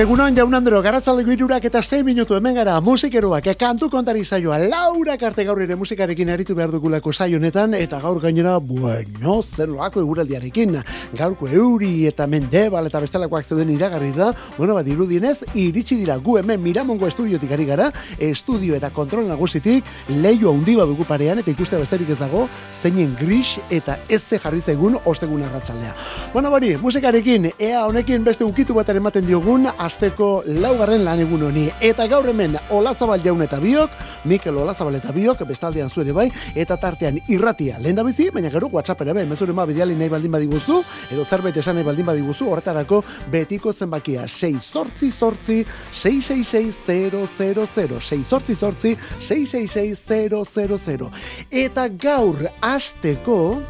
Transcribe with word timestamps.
Ostegunon 0.00 0.32
jaun 0.32 0.54
andro, 0.56 0.78
garatzaldeko 0.80 1.28
irurak 1.34 1.66
eta 1.68 1.82
6 1.84 2.06
minutu 2.06 2.32
hemen 2.32 2.54
gara 2.56 2.78
musikeroak, 2.80 3.50
kantu 3.60 3.90
kontari 3.92 4.22
saioa, 4.24 4.56
Laura 4.56 5.18
karte 5.20 5.44
gaur 5.44 5.58
ere 5.60 5.74
musikarekin 5.76 6.30
aritu 6.32 6.54
behar 6.56 6.70
dugulako 6.72 7.12
saio 7.12 7.36
honetan 7.36 7.74
eta 7.76 7.98
gaur 8.00 8.16
gainera, 8.22 8.54
bueno, 8.56 9.34
zer 9.42 9.68
loako 9.68 10.00
eguraldiarekin, 10.00 10.78
gaurko 11.18 11.50
euri 11.52 12.06
eta 12.08 12.24
mendebal 12.26 12.88
eta 12.88 13.02
bestelakoak 13.04 13.44
zeuden 13.44 13.74
iragarri 13.74 14.08
da, 14.16 14.30
bueno, 14.56 14.78
bat 14.78 14.88
irudienez, 14.88 15.42
iritsi 15.52 16.00
dira. 16.00 16.16
Gu 16.16 16.38
hemen 16.40 16.64
miramongo 16.64 17.04
estudiotik 17.06 17.52
ari 17.52 17.68
gara, 17.68 17.90
estudio 18.16 18.80
eta 18.80 18.88
kontrol 18.88 19.28
nagusitik, 19.28 19.84
leio 20.08 20.54
handi 20.54 20.78
dugu 20.80 21.04
parean 21.04 21.44
eta 21.44 21.52
ikuste 21.52 21.76
besterik 21.76 22.08
ez 22.16 22.18
dago, 22.22 22.46
zeinen 22.80 23.12
gris 23.20 23.58
eta 23.68 23.98
ez 24.08 24.22
ze 24.22 24.38
jarri 24.38 24.62
zegun 24.62 24.96
ostegun 25.04 25.42
arratsaldea. 25.42 25.94
Bueno, 26.32 26.50
bari, 26.50 26.78
musikarekin, 26.78 27.52
ea 27.58 27.84
honekin 27.84 28.24
beste 28.24 28.48
ukitu 28.48 28.72
bat 28.72 28.88
ematen 28.88 29.26
diogun, 29.26 29.68
asteko 29.90 30.44
laugarren 30.62 31.02
lan 31.04 31.18
egun 31.24 31.42
honi. 31.48 31.64
Eta 31.82 32.06
gaur 32.10 32.28
hemen 32.30 32.54
Olazabal 32.76 33.22
jaun 33.24 33.42
eta 33.42 33.58
biok, 33.62 33.90
Mikel 34.30 34.56
Olazabal 34.62 34.94
eta 35.00 35.10
biok, 35.14 35.38
bestaldean 35.48 35.90
zuere 35.90 36.12
bai, 36.14 36.28
eta 36.54 36.76
tartean 36.78 37.18
irratia. 37.32 37.78
Lehen 37.82 37.96
da 37.98 38.04
bizi, 38.06 38.28
baina 38.34 38.50
gero 38.54 38.66
WhatsApp 38.70 39.00
ere 39.02 39.12
bai, 39.18 39.24
mezuren 39.26 39.56
ma 39.56 39.66
bidiali 39.66 39.94
nahi 39.98 40.10
baldin 40.12 40.32
badiguzu, 40.36 40.76
edo 41.10 41.22
zerbait 41.24 41.56
esan 41.58 41.74
nahi 41.78 41.86
baldin 41.88 42.06
badiguzu, 42.06 42.44
horretarako 42.52 42.98
betiko 43.32 43.72
zenbakia 43.72 44.22
6 44.28 44.60
sortzi 44.60 45.10
sortzi 45.10 45.64
666000 45.90 48.00
6 48.00 48.24
sortzi 48.30 48.54
sortzi 48.54 48.96
666000 49.18 51.10
Eta 51.50 51.88
gaur 51.88 52.36
asteko 52.60 53.60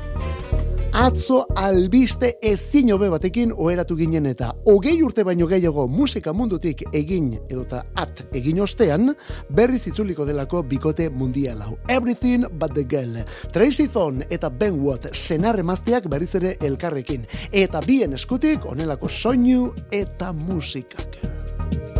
atzo 0.92 1.44
albiste 1.56 2.32
ezin 2.42 2.90
hobe 2.92 3.08
batekin 3.10 3.52
oheratu 3.52 3.94
ginen 3.96 4.26
eta 4.26 4.50
hogei 4.66 4.96
urte 5.02 5.24
baino 5.24 5.46
gehiago 5.46 5.86
musika 5.88 6.32
mundutik 6.32 6.82
egin 6.92 7.30
edota 7.48 7.84
at 7.94 8.24
egin 8.34 8.60
ostean 8.60 9.14
berriz 9.54 9.86
itzuliko 9.86 10.26
delako 10.26 10.62
bikote 10.62 11.08
mundial 11.10 11.62
hau. 11.62 11.78
Everything 11.88 12.46
but 12.58 12.74
the 12.74 12.84
girl. 12.84 13.22
Tracy 13.52 13.88
Thorn 13.88 14.24
eta 14.30 14.50
Ben 14.50 14.82
Watt 14.82 15.14
senarre 15.14 15.62
maztiak 15.62 16.08
berriz 16.10 16.34
ere 16.34 16.56
elkarrekin. 16.60 17.26
Eta 17.52 17.80
bien 17.86 18.12
eskutik 18.12 18.66
onelako 18.66 19.08
soinu 19.08 19.72
eta 19.92 20.32
musikak. 20.32 21.99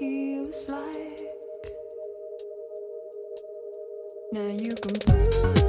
he 0.00 0.40
was 0.40 0.66
like. 0.70 1.20
Now 4.32 4.48
you 4.48 4.74
can. 4.74 5.59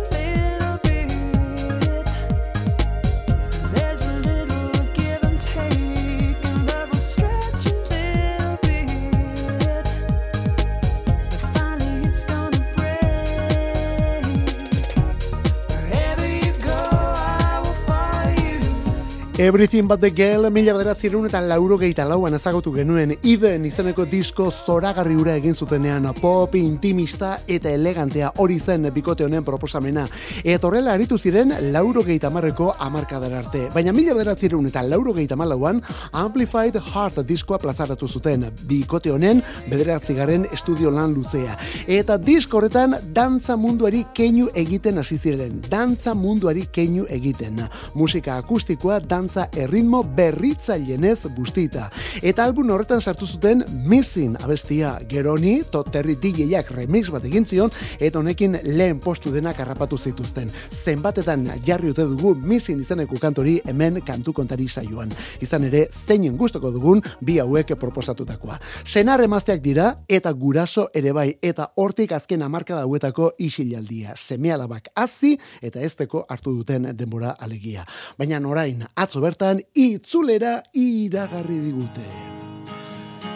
Everything 19.42 19.88
but 19.88 20.00
the 20.00 20.12
girl, 20.12 20.52
mila 20.52 20.76
bederatzerun 20.76 21.26
eta 21.26 21.40
lauro 21.42 21.74
gehieta 21.82 22.04
lauan 22.06 22.36
ezagotu 22.38 22.70
genuen 22.76 23.16
Iden 23.26 23.64
izeneko 23.66 24.04
disko 24.06 24.52
zoragarri 24.52 25.16
ura 25.18 25.34
egin 25.40 25.56
zutenean 25.56 26.04
pop, 26.20 26.54
intimista 26.60 27.32
eta 27.50 27.72
elegantea 27.74 28.30
hori 28.38 28.60
zen 28.60 28.86
bikote 28.94 29.26
honen 29.26 29.42
proposamena. 29.44 30.04
Eta 30.44 30.68
horrela 30.68 30.94
aritu 30.94 31.18
ziren 31.18 31.56
lauro 31.74 32.04
gehieta 32.06 32.30
marreko 32.30 32.68
amarkadar 32.78 33.34
arte. 33.40 33.64
Baina 33.74 33.92
mila 33.92 34.14
bederatzerun 34.14 34.68
eta 34.70 34.84
lauro 34.84 35.16
gehieta 35.18 35.36
malauan 35.36 35.82
Amplified 36.12 36.78
Heart 36.78 37.24
diskoa 37.26 37.58
plazaratu 37.58 38.08
zuten 38.08 38.46
bikote 38.70 39.10
honen 39.10 39.42
bederatzigaren 39.72 40.46
estudio 40.54 40.94
lan 40.94 41.18
luzea. 41.18 41.58
Eta 41.88 42.20
disko 42.22 42.62
horretan 42.62 42.94
dantza 43.10 43.58
munduari 43.58 44.06
keinu 44.14 44.54
egiten 44.54 45.02
hasi 45.02 45.18
ziren. 45.18 45.64
Dantza 45.66 46.14
munduari 46.14 46.68
keinu 46.70 47.10
egiten. 47.10 47.66
Musika 47.96 48.38
akustikoa, 48.38 49.02
dantza 49.02 49.31
dantza 49.32 49.50
erritmo 49.56 50.04
berritzailenez 50.04 51.30
bustita. 51.36 51.90
Eta 52.22 52.44
album 52.44 52.70
horretan 52.72 53.02
sartu 53.02 53.26
zuten 53.26 53.64
Missing 53.88 54.36
abestia 54.44 55.00
Geroni, 55.08 55.62
Toterri 55.72 56.18
DJak 56.20 56.72
remix 56.76 57.10
bat 57.12 57.24
egin 57.26 57.46
zion, 57.46 57.72
eta 58.00 58.20
honekin 58.20 58.58
lehen 58.64 59.00
postu 59.00 59.32
denak 59.32 59.60
harrapatu 59.60 59.98
zituzten. 59.98 60.52
Zenbatetan 60.72 61.48
jarri 61.66 61.92
ote 61.92 62.04
dugu 62.10 62.34
Missing 62.36 62.82
izeneko 62.82 63.20
kantori 63.22 63.60
hemen 63.66 64.02
kantu 64.06 64.34
kontari 64.34 64.68
saioan. 64.68 65.14
Izan 65.42 65.64
ere, 65.70 65.88
zeinen 66.08 66.36
gustoko 66.38 66.72
dugun 66.72 67.02
bi 67.22 67.40
hauek 67.40 67.76
proposatutakoa. 67.80 68.60
Senar 68.84 69.24
emazteak 69.24 69.62
dira, 69.64 69.94
eta 70.10 70.34
guraso 70.34 70.90
ere 70.94 71.14
bai, 71.16 71.30
eta 71.42 71.70
hortik 71.76 72.12
azken 72.12 72.44
amarka 72.44 72.76
dauetako 72.82 73.32
isilaldia. 73.40 74.18
Semealabak 74.18 74.92
hazi 74.96 75.38
eta 75.62 75.80
ezteko 75.80 76.26
hartu 76.28 76.52
duten 76.58 76.92
denbora 76.98 77.38
alegia. 77.40 77.86
Baina 78.20 78.42
orain, 78.48 78.84
atzo 78.96 79.21
bertan 79.22 79.62
itzulera 79.78 80.64
iragarri 80.74 81.60
digute. 81.68 82.08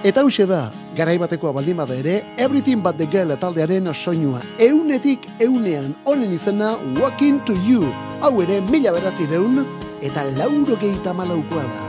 Eta 0.05 0.21
hause 0.21 0.45
da, 0.49 0.67
garai 0.97 1.15
batekoa 1.17 1.53
baldin 1.53 1.77
bada 1.77 1.95
ere, 1.95 2.19
Everything 2.37 2.83
But 2.83 2.97
The 2.97 3.07
Girl 3.07 3.37
taldearen 3.37 3.93
soinua. 3.93 4.41
Eunetik 4.59 5.25
eunean, 5.39 5.95
honen 6.05 6.33
izena 6.33 6.75
Walking 6.99 7.41
To 7.45 7.53
You. 7.65 7.81
Hau 8.21 8.41
ere, 8.41 8.61
mila 8.69 8.93
beratzi 8.93 9.25
deun, 9.31 9.65
eta 10.01 10.27
lauro 10.37 10.77
gehieta 10.77 11.13
malaukoa 11.13 11.63
da. 11.63 11.85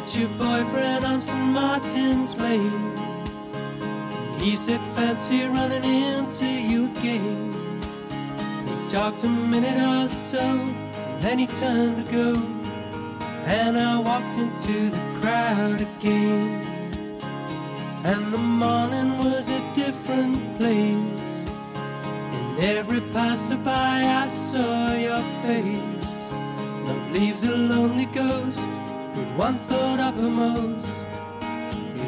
met 0.00 0.16
your 0.16 0.28
boyfriend 0.38 1.04
on 1.04 1.20
St. 1.20 1.36
Martin's 1.52 2.38
Lane 2.38 2.96
He 4.38 4.56
said 4.56 4.80
fancy 4.94 5.44
running 5.44 5.84
into 5.84 6.46
you 6.46 6.90
again 6.96 7.59
talked 8.90 9.22
a 9.22 9.28
minute 9.28 9.80
or 9.80 10.08
so, 10.08 10.40
and 10.40 11.22
then 11.22 11.38
he 11.38 11.46
turned 11.46 12.04
to 12.04 12.12
go. 12.12 12.34
And 13.46 13.78
I 13.78 14.00
walked 14.00 14.36
into 14.36 14.90
the 14.90 14.98
crowd 15.20 15.80
again. 15.80 16.64
And 18.02 18.32
the 18.32 18.38
morning 18.38 19.18
was 19.18 19.48
a 19.48 19.74
different 19.74 20.58
place. 20.58 21.50
In 22.32 22.64
every 22.64 23.00
passerby, 23.12 23.70
I 23.70 24.26
saw 24.26 24.92
your 24.94 25.22
face. 25.44 26.30
Love 26.84 27.12
leaves 27.12 27.44
a 27.44 27.56
lonely 27.56 28.06
ghost 28.06 28.58
with 29.14 29.30
one 29.36 29.58
thought 29.68 30.00
uppermost. 30.00 31.06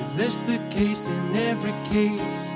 Is 0.00 0.17
this 0.17 0.37
the 0.50 0.58
case 0.70 1.06
in 1.06 1.37
every 1.37 1.75
case? 1.93 2.50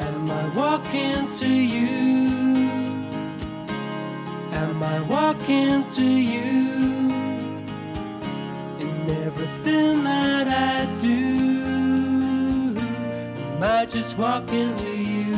Am 0.00 0.28
I 0.28 0.48
walking 0.48 1.30
to 1.30 1.48
you? 1.48 2.47
Am 4.58 4.82
I 4.82 5.00
walking 5.02 5.88
to 5.88 6.02
you 6.02 7.10
in 8.80 9.10
everything 9.24 10.02
that 10.02 10.48
I 10.48 10.84
do? 11.00 12.74
Am 13.54 13.62
I 13.62 13.86
just 13.86 14.18
walking 14.18 14.74
to 14.74 14.90
you? 14.90 15.36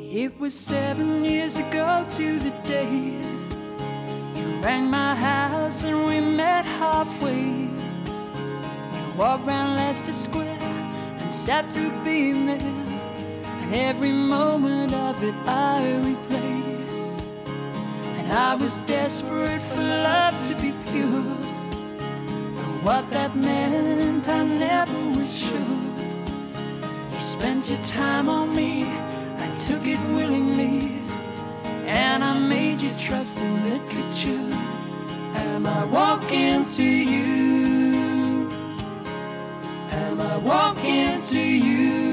It 0.00 0.40
was 0.40 0.54
seven 0.54 1.22
years 1.22 1.58
ago 1.58 2.06
to 2.12 2.38
the 2.38 2.54
day 2.66 2.96
you 4.36 4.46
rang 4.62 4.88
my 4.88 5.14
house 5.14 5.84
and 5.84 6.06
we 6.06 6.18
met 6.18 6.64
halfway. 6.64 7.44
You 8.96 9.06
walked 9.18 9.46
around 9.46 9.76
Leicester 9.76 10.14
Square 10.14 10.56
and 11.20 11.30
sat 11.30 11.70
through 11.70 11.92
being 12.04 12.46
there 12.46 12.85
every 13.72 14.12
moment 14.12 14.92
of 14.94 15.22
it 15.22 15.34
I 15.46 15.80
replay. 16.04 16.62
And 18.18 18.32
I 18.32 18.54
was 18.54 18.76
desperate 18.86 19.62
for 19.62 19.80
love 19.80 20.34
to 20.48 20.54
be 20.56 20.72
pure. 20.90 21.24
For 22.56 22.72
what 22.86 23.10
that 23.10 23.34
meant, 23.36 24.28
I 24.28 24.44
never 24.44 24.98
was 25.18 25.38
sure. 25.38 25.80
You 27.12 27.20
spent 27.20 27.68
your 27.70 27.82
time 27.82 28.28
on 28.28 28.54
me, 28.54 28.84
I 28.84 29.48
took 29.66 29.86
it 29.86 30.00
willingly. 30.14 31.02
And 31.86 32.24
I 32.24 32.38
made 32.38 32.80
you 32.80 32.90
trust 32.98 33.36
in 33.36 33.70
literature. 33.70 34.56
Am 35.34 35.66
I 35.66 35.84
walking 35.84 36.66
to 36.66 36.84
you? 36.84 38.48
Am 39.90 40.20
I 40.20 40.36
walking 40.38 41.22
to 41.22 41.40
you? 41.40 42.05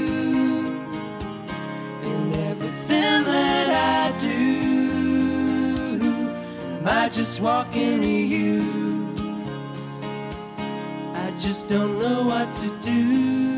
Just 7.13 7.41
walking 7.41 8.01
to 8.01 8.09
you? 8.09 9.13
I 11.13 11.29
just 11.37 11.67
don't 11.67 11.99
know 11.99 12.25
what 12.25 12.55
to 12.55 12.75
do. 12.81 13.52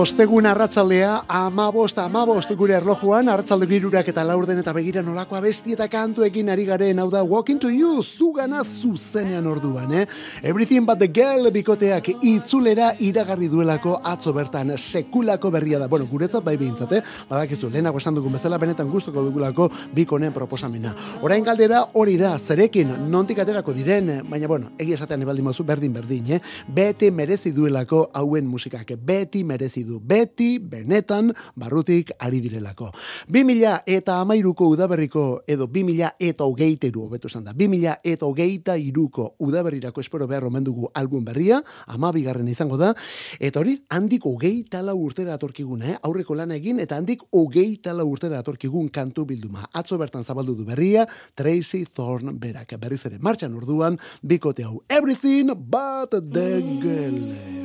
Ostegun 0.00 0.46
arratzaldea, 0.48 1.26
amabost, 1.28 1.98
amabost 2.00 2.54
gure 2.56 2.72
erlojuan, 2.78 3.28
arratzalde 3.28 3.66
girurak 3.68 4.06
eta 4.08 4.22
laurden 4.24 4.56
eta 4.62 4.72
begira 4.72 5.02
nolako 5.04 5.36
abesti 5.36 5.74
eta 5.74 5.90
kantuekin 5.92 6.48
ari 6.48 6.64
garen, 6.64 7.02
hau 7.02 7.10
da, 7.12 7.20
walking 7.20 7.58
to 7.60 7.68
you, 7.68 8.00
zugana 8.00 8.62
zuzenean 8.64 9.44
orduan, 9.50 9.92
eh? 9.92 10.06
Everything 10.42 10.86
but 10.88 11.02
the 11.02 11.08
girl 11.08 11.50
bikoteak 11.52 12.08
itzulera 12.24 12.94
iragarri 12.98 13.50
duelako 13.52 13.98
atzo 14.02 14.32
bertan, 14.32 14.72
sekulako 14.78 15.50
berria 15.52 15.82
da. 15.82 15.88
Bueno, 15.88 16.06
guretzat 16.08 16.46
bai 16.48 16.56
behintzat, 16.56 16.96
eh? 16.96 17.02
Badakizu, 17.28 17.68
lehenago 17.68 18.00
esan 18.00 18.16
dugun 18.16 18.38
bezala, 18.38 18.56
benetan 18.56 18.88
gustuko 18.88 19.26
dugulako 19.26 19.68
bikonen 19.92 20.32
proposamena. 20.32 20.94
Orain 21.20 21.44
galdera 21.44 21.82
hori 21.92 22.16
da, 22.16 22.38
zerekin, 22.38 22.96
nontik 23.12 23.44
aterako 23.44 23.76
diren, 23.76 24.22
baina, 24.30 24.48
bueno, 24.48 24.72
egia 24.78 24.96
esatean 24.96 25.28
ebaldin 25.28 25.50
mazu, 25.50 25.68
berdin, 25.74 25.92
berdin, 25.92 26.38
eh? 26.38 26.42
Beti 26.80 27.12
merezi 27.12 27.52
duelako 27.52 28.06
hauen 28.14 28.48
musikak, 28.48 28.96
beti 28.96 29.44
merezi 29.44 29.89
du 29.90 29.98
beti 30.00 30.58
benetan 30.62 31.32
barrutik 31.58 32.14
ari 32.18 32.40
direlako. 32.44 32.90
2000 33.28 33.82
eta 33.90 34.20
amairuko 34.22 34.68
udaberriko 34.70 35.42
edo 35.50 35.66
2000 35.66 36.14
eta 36.30 36.46
hogeiteru 36.46 37.06
hobetu 37.08 37.30
esan 37.30 37.44
da. 37.44 37.54
2000 37.56 37.98
eta 38.04 38.26
hogeita 38.26 38.76
iruko 38.78 39.34
udaberrirako 39.42 40.00
espero 40.00 40.28
behar 40.30 40.46
omen 40.46 40.64
dugu 40.64 40.90
album 40.94 41.24
berria, 41.24 41.60
amabigarren 41.86 42.48
izango 42.48 42.78
da, 42.80 42.92
eta 43.38 43.60
hori 43.60 43.76
handik 43.90 44.26
hogeita 44.26 44.82
la 44.82 44.94
urtera 44.94 45.34
atorkigun, 45.34 45.82
eh? 45.82 45.96
aurreko 46.02 46.36
lan 46.38 46.54
egin, 46.56 46.80
eta 46.82 46.98
handik 47.00 47.24
hogeita 47.30 47.94
la 47.96 48.06
urtera 48.06 48.40
atorkigun 48.40 48.90
kantu 48.92 49.26
bilduma. 49.28 49.66
Atzo 49.72 49.98
bertan 50.00 50.24
zabaldu 50.24 50.56
du 50.58 50.66
berria, 50.68 51.06
Tracy 51.34 51.84
Thorn 51.84 52.36
berak 52.40 52.76
berriz 52.80 53.02
ere 53.06 53.18
martxan 53.20 53.56
orduan, 53.56 53.98
bikote 54.22 54.66
hau, 54.66 54.82
everything 54.88 55.52
but 55.70 56.10
the 56.10 56.60
girl. 56.80 57.59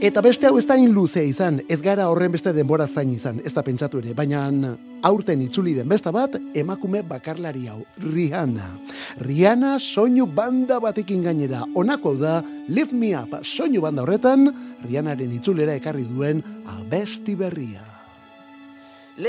Eta 0.00 0.22
beste 0.24 0.48
hau 0.48 0.56
ez 0.56 0.64
da 0.64 0.78
luzea 0.80 1.20
izan, 1.28 1.58
ez 1.68 1.82
gara 1.84 2.06
horren 2.08 2.32
beste 2.32 2.54
denbora 2.56 2.86
zain 2.88 3.10
izan, 3.12 3.42
ez 3.44 3.52
da 3.52 3.60
pentsatu 3.60 3.98
ere, 4.00 4.14
baina 4.16 4.48
aurten 5.04 5.42
itzuli 5.44 5.74
den 5.76 5.88
beste 5.92 6.08
bat, 6.10 6.38
emakume 6.56 7.02
bakarlari 7.04 7.66
hau, 7.68 7.84
Rihanna. 8.00 8.64
Rihanna 9.20 9.78
soinu 9.78 10.24
banda 10.24 10.80
batekin 10.80 11.20
gainera, 11.22 11.66
onako 11.76 12.14
da, 12.16 12.40
Lift 12.68 12.96
Me 12.96 13.12
Up, 13.12 13.44
soinu 13.44 13.82
banda 13.84 14.00
horretan, 14.06 14.48
Rihannaren 14.86 15.36
itzulera 15.36 15.76
ekarri 15.76 16.06
duen 16.08 16.40
abesti 16.64 17.36
berria. 17.36 17.84
Lift 19.20 19.28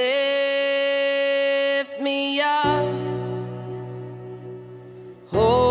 me 1.99 2.39
up 2.39 2.87
Hold 5.31 5.70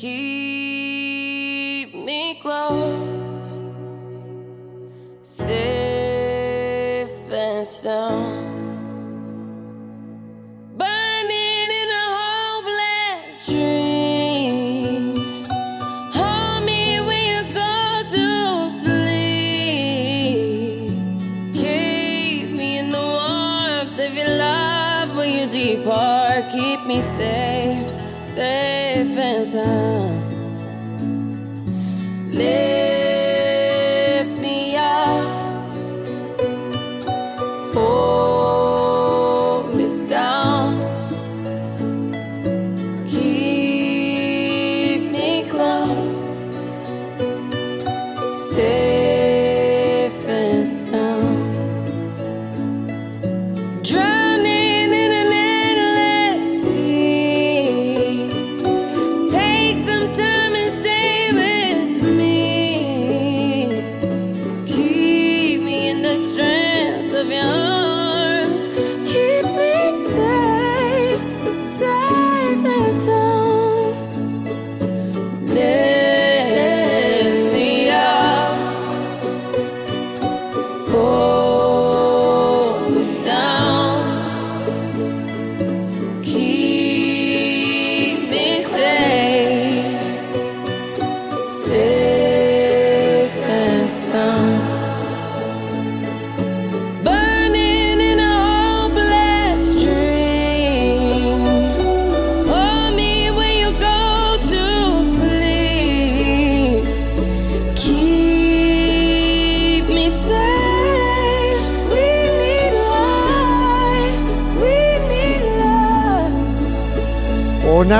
keep 0.00 1.92
me 1.92 2.38
close, 2.40 3.50
safe 5.22 5.67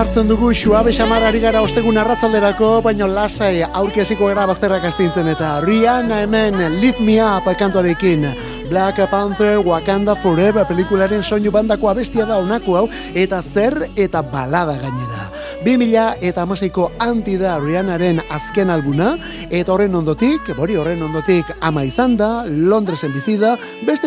Onartzen 0.09 0.31
dugu 0.31 0.55
suabe 0.57 0.89
xamarari 0.89 1.37
gara 1.43 1.61
ostegun 1.61 1.99
arratzalderako, 2.01 2.69
baina 2.81 3.05
lasai 3.05 3.61
aurkeziko 3.61 4.31
gara 4.31 4.47
bazterrak 4.49 4.87
astintzen 4.89 5.29
eta 5.29 5.59
Rihanna 5.61 6.23
hemen 6.23 6.57
Lift 6.81 7.03
Me 7.05 7.19
Up 7.21 7.45
kantuarekin. 7.61 8.25
Black 8.71 8.97
Panther 9.11 9.61
Wakanda 9.61 10.15
Forever 10.23 10.65
pelikularen 10.65 11.23
soinu 11.23 11.53
bandako 11.53 11.91
abestia 11.93 12.25
da 12.25 12.39
onako 12.41 12.77
hau 12.77 12.87
eta 13.13 13.43
zer 13.43 13.91
eta 13.97 14.23
balada 14.23 14.79
gainera. 14.81 15.29
2000 15.65 16.23
eta 16.23 16.43
amaseiko 16.43 16.91
anti 16.99 17.37
da 17.37 17.59
Rihannaren 17.59 18.23
azken 18.31 18.71
albuna 18.71 19.11
eta 19.51 19.73
horren 19.75 19.95
ondotik, 19.95 20.55
bori 20.57 20.77
horren 20.77 21.03
ondotik 21.03 21.53
ama 21.61 21.85
izan 21.85 22.17
da, 22.17 22.45
Londresen 22.47 23.13
bizi 23.13 23.37
da, 23.37 23.57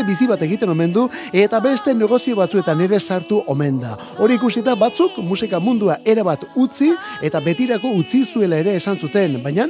beste 0.02 0.26
bizi 0.26 0.28
bat 0.28 0.42
egiten 0.42 0.70
omen 0.70 0.94
du 0.94 1.08
eta 1.34 1.60
beste 1.62 1.94
negozio 1.94 2.36
batzuetan 2.36 2.82
ere 2.82 3.00
sartu 3.00 3.44
omen 3.48 3.80
da. 3.80 3.98
Hori 4.18 4.36
ikusita 4.36 4.76
batzuk 4.76 5.18
musika 5.18 5.60
mundua 5.60 6.00
erabat 6.06 6.46
utzi 6.56 6.94
eta 7.22 7.40
betirako 7.40 7.94
utzi 8.00 8.26
zuela 8.26 8.58
ere 8.58 8.76
esan 8.76 8.98
zuten, 8.98 9.42
baina 9.44 9.68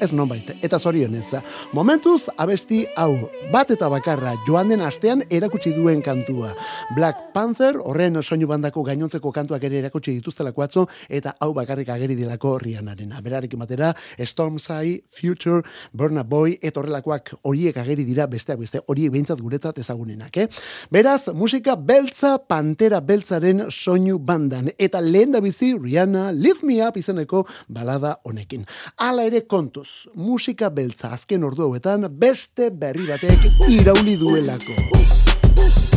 ez 0.00 0.12
nonbait, 0.12 0.50
eta 0.62 0.78
zorionez. 0.78 1.34
Momentuz, 1.72 2.28
abesti 2.36 2.84
hau, 2.96 3.28
bat 3.52 3.70
eta 3.70 3.88
bakarra 3.92 4.34
joan 4.46 4.68
den 4.72 4.82
astean 4.84 5.22
erakutsi 5.30 5.72
duen 5.74 6.02
kantua. 6.02 6.52
Black 6.96 7.32
Panther, 7.34 7.78
horren 7.82 8.20
soinu 8.22 8.46
bandako 8.50 8.82
gainontzeko 8.86 9.32
kantuak 9.32 9.64
ere 9.68 9.80
erakutsi 9.82 10.14
dituztelako 10.18 10.62
atzo, 10.62 10.86
eta 11.08 11.34
hau 11.40 11.52
bakarrik 11.56 11.88
ageri 11.92 12.16
dilako 12.18 12.56
Rihanarena. 12.62 13.20
Berarekin 13.24 13.60
batera, 13.60 13.92
Stormside, 14.18 15.02
Future, 15.10 15.62
Burna 15.92 16.24
Boy, 16.24 16.58
eta 16.62 16.80
horrelakoak 16.80 17.34
horiek 17.42 17.76
ageri 17.82 18.04
dira 18.04 18.26
besteak 18.30 18.60
beste, 18.60 18.82
horiek 18.86 19.12
behintzat 19.14 19.40
guretzat 19.40 19.78
ezagunenak, 19.82 20.36
eh? 20.36 20.48
Beraz, 20.92 21.28
musika 21.34 21.76
beltza 21.76 22.36
pantera 22.48 23.00
beltzaren 23.00 23.66
soinu 23.70 24.18
bandan, 24.18 24.70
eta 24.78 25.00
lehen 25.00 25.32
da 25.32 25.40
bizi 25.44 25.72
Rihanna 25.76 26.30
Lift 26.32 26.64
Me 26.66 26.80
Up 26.86 26.96
izeneko 27.00 27.44
balada 27.68 28.16
honekin. 28.24 28.66
Hala 28.96 29.26
ere 29.28 29.44
kontuz, 29.46 29.85
musika 30.14 30.70
beltza 30.70 31.08
azken 31.12 31.44
ordu 31.44 31.62
hauetan 31.62 32.08
beste 32.10 32.70
berri 32.70 33.06
batek 33.06 33.38
irauli 33.68 34.16
duelako. 34.16 34.74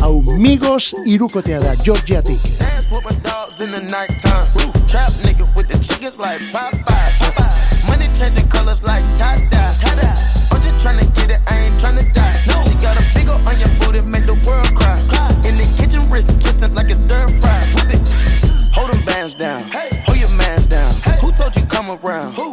Hau 0.00 0.22
migos 0.38 0.94
irukotea 1.06 1.60
da 1.60 1.74
Georgiatik. 1.84 2.40
Dance 2.58 2.90
with 2.90 3.04
my 3.04 3.16
dogs 3.22 3.60
in 3.60 3.70
the 3.70 3.80
nighttime. 3.80 4.48
Trap 4.88 5.12
nigga 5.24 5.44
with 5.56 5.68
the 5.68 5.78
chickens 5.78 6.18
like 6.18 6.40
Popeye. 6.52 7.86
Money 7.86 8.06
changing 8.18 8.48
colors 8.48 8.82
like 8.82 9.04
tie-dye. 9.18 9.74
I'm 10.52 10.60
just 10.62 10.74
tryna 10.84 11.04
get 11.14 11.30
it, 11.30 11.40
I 11.46 11.66
ain't 11.66 11.76
tryna 11.78 12.04
die. 12.14 12.62
She 12.64 12.74
got 12.82 12.96
a 12.96 13.04
big 13.14 13.28
on 13.28 13.58
your 13.60 13.68
booty, 13.80 14.00
make 14.06 14.24
the 14.24 14.34
world 14.46 14.72
cry. 14.74 14.96
In 15.48 15.56
the 15.58 15.66
kitchen, 15.76 16.08
wrist 16.10 16.40
twisted 16.40 16.74
like 16.74 16.88
it's 16.88 17.04
stir 17.04 17.28
fry. 17.40 17.60
Hold 18.74 18.92
them 18.92 19.04
bands 19.04 19.34
down. 19.34 19.62
Hold 20.06 20.18
your 20.18 20.30
mans 20.30 20.66
down. 20.66 20.92
Who 21.20 21.32
told 21.32 21.54
you 21.56 21.64
come 21.66 21.90
around? 21.90 22.32
It's 22.32 22.49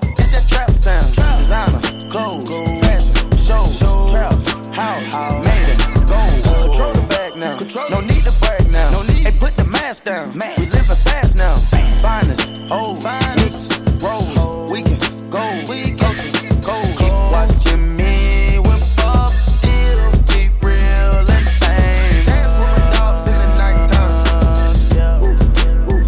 down. 10.07 10.31
We 10.31 10.65
living 10.71 10.95
fast 11.03 11.35
now. 11.35 11.55
Finest, 11.99 12.63
hoes, 12.71 13.01
finest, 13.03 13.81
rolls. 14.01 14.71
We 14.71 14.81
can 14.81 14.97
go, 15.29 15.43
we 15.67 15.91
coast 15.99 16.23
to 16.39 16.47
coast. 16.63 16.97
Keep 16.97 17.13
watching 17.35 17.97
me 17.97 18.57
when 18.59 18.79
Bob 18.95 19.33
still 19.33 20.11
keep 20.31 20.53
real 20.63 21.27
and 21.27 21.47
fame. 21.59 22.23
Dance 22.23 22.53
with 22.55 22.71
my 22.71 22.83
dogs 22.95 23.27
in 23.27 23.35
the 23.35 23.49
nighttime. 23.59 24.75
Ooh, 25.19 25.35
ooh, 25.91 26.07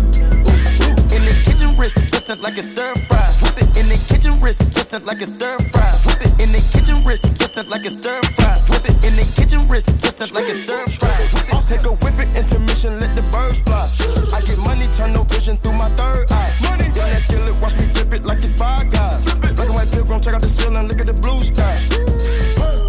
ooh, 0.87 1.15
In 1.15 1.21
the 1.27 1.35
kitchen, 1.43 1.75
wrist 1.77 1.97
twisted 2.07 2.39
like 2.39 2.57
it's 2.57 2.71
stir 2.71 2.95
fry. 2.95 3.27
Whip 3.43 3.57
it 3.57 3.67
in 3.77 3.89
the 3.89 3.99
kitchen, 4.07 4.39
wrist 4.39 4.61
twisted 4.71 5.03
like 5.03 5.19
it's 5.19 5.33
stir 5.33 5.57
fry. 5.73 5.91
Whip 6.05 6.21
it 6.21 6.31
in 6.41 6.53
the 6.53 6.61
kitchen, 6.71 7.03
wrist 7.03 7.25
twisted 7.35 7.67
like 7.67 7.83
it's 7.83 7.97
stir 7.97 8.21
fry. 8.37 8.55
Whip 8.69 8.85
it 8.87 8.95
in 9.03 9.15
the 9.17 9.27
kitchen, 9.35 9.67
wrist 9.67 9.87
twisted 9.99 10.31
like 10.31 10.47
it's 10.47 10.63
stir 10.63 10.87
fry. 10.87 11.09
Whip 11.33 11.43
it. 11.43 11.59
Take 11.69 11.85
a 11.85 11.91
whip 11.91 12.17
it, 12.17 12.29
intermission, 12.35 12.99
let 12.99 13.15
the 13.15 13.21
birds 13.21 13.28
fly. 13.69 14.37
I 14.37 14.41
get 14.41 14.57
money, 14.57 14.87
turn 14.97 15.13
no 15.13 15.23
vision 15.23 15.57
through 15.57 15.77
my 15.77 15.89
third 15.89 16.31
eye. 16.31 16.51
Money, 16.63 16.85
young 16.97 17.09
that 17.13 17.21
skillet, 17.21 17.55
watch 17.61 17.75
me 17.77 17.85
flip 17.93 18.13
it 18.13 18.23
like 18.25 18.39
it's 18.39 18.55
five 18.55 18.89
guys. 18.91 19.21
Black 19.35 19.67
and 19.69 19.75
white 19.75 19.91
pilgrim, 19.91 20.21
check 20.21 20.33
out 20.33 20.41
the 20.41 20.49
ceiling, 20.49 20.87
look 20.87 20.99
at 20.99 21.07
the 21.07 21.13
blue 21.13 21.41
sky. 21.41 21.75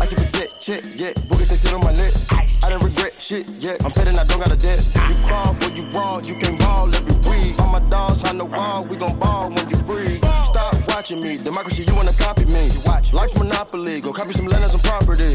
I 0.01 0.07
keep 0.07 0.19
a 0.19 0.27
jet, 0.37 0.51
check, 0.61 0.83
yeah, 0.97 1.13
boogers 1.29 1.49
they 1.49 1.57
sit 1.57 1.73
on 1.75 1.85
my 1.85 1.93
neck. 1.93 2.15
I 2.31 2.69
didn't 2.69 2.85
regret 2.85 3.15
shit 3.21 3.49
yet. 3.59 3.85
I'm 3.85 3.91
petting, 3.91 4.19
I 4.19 4.25
don't 4.25 4.41
got 4.41 4.53
a 4.53 4.57
debt. 4.57 4.85
You 5.09 5.17
crawl 5.27 5.55
for 5.55 5.71
you 5.73 5.85
brawl, 5.91 6.23
you 6.23 6.35
can 6.35 6.57
ball 6.59 6.89
every 6.95 7.17
week. 7.29 7.59
All 7.59 7.69
my 7.69 7.81
dogs 7.89 8.25
on 8.25 8.39
the 8.39 8.45
wall, 8.45 8.87
we 8.89 8.97
gon' 8.97 9.19
ball 9.19 9.51
when 9.51 9.69
you 9.69 9.79
free. 9.89 10.19
Stop 10.51 10.77
watching 10.89 11.23
me, 11.23 11.37
democracy, 11.37 11.85
you 11.85 11.95
wanna 11.95 12.13
copy 12.13 12.45
me. 12.45 12.69
You 12.69 12.81
watch 12.87 13.13
Life 13.13 13.37
Monopoly, 13.37 14.01
go 14.01 14.13
copy 14.13 14.33
some 14.33 14.47
land 14.47 14.63
and 14.63 14.71
some 14.71 14.81
property. 14.81 15.35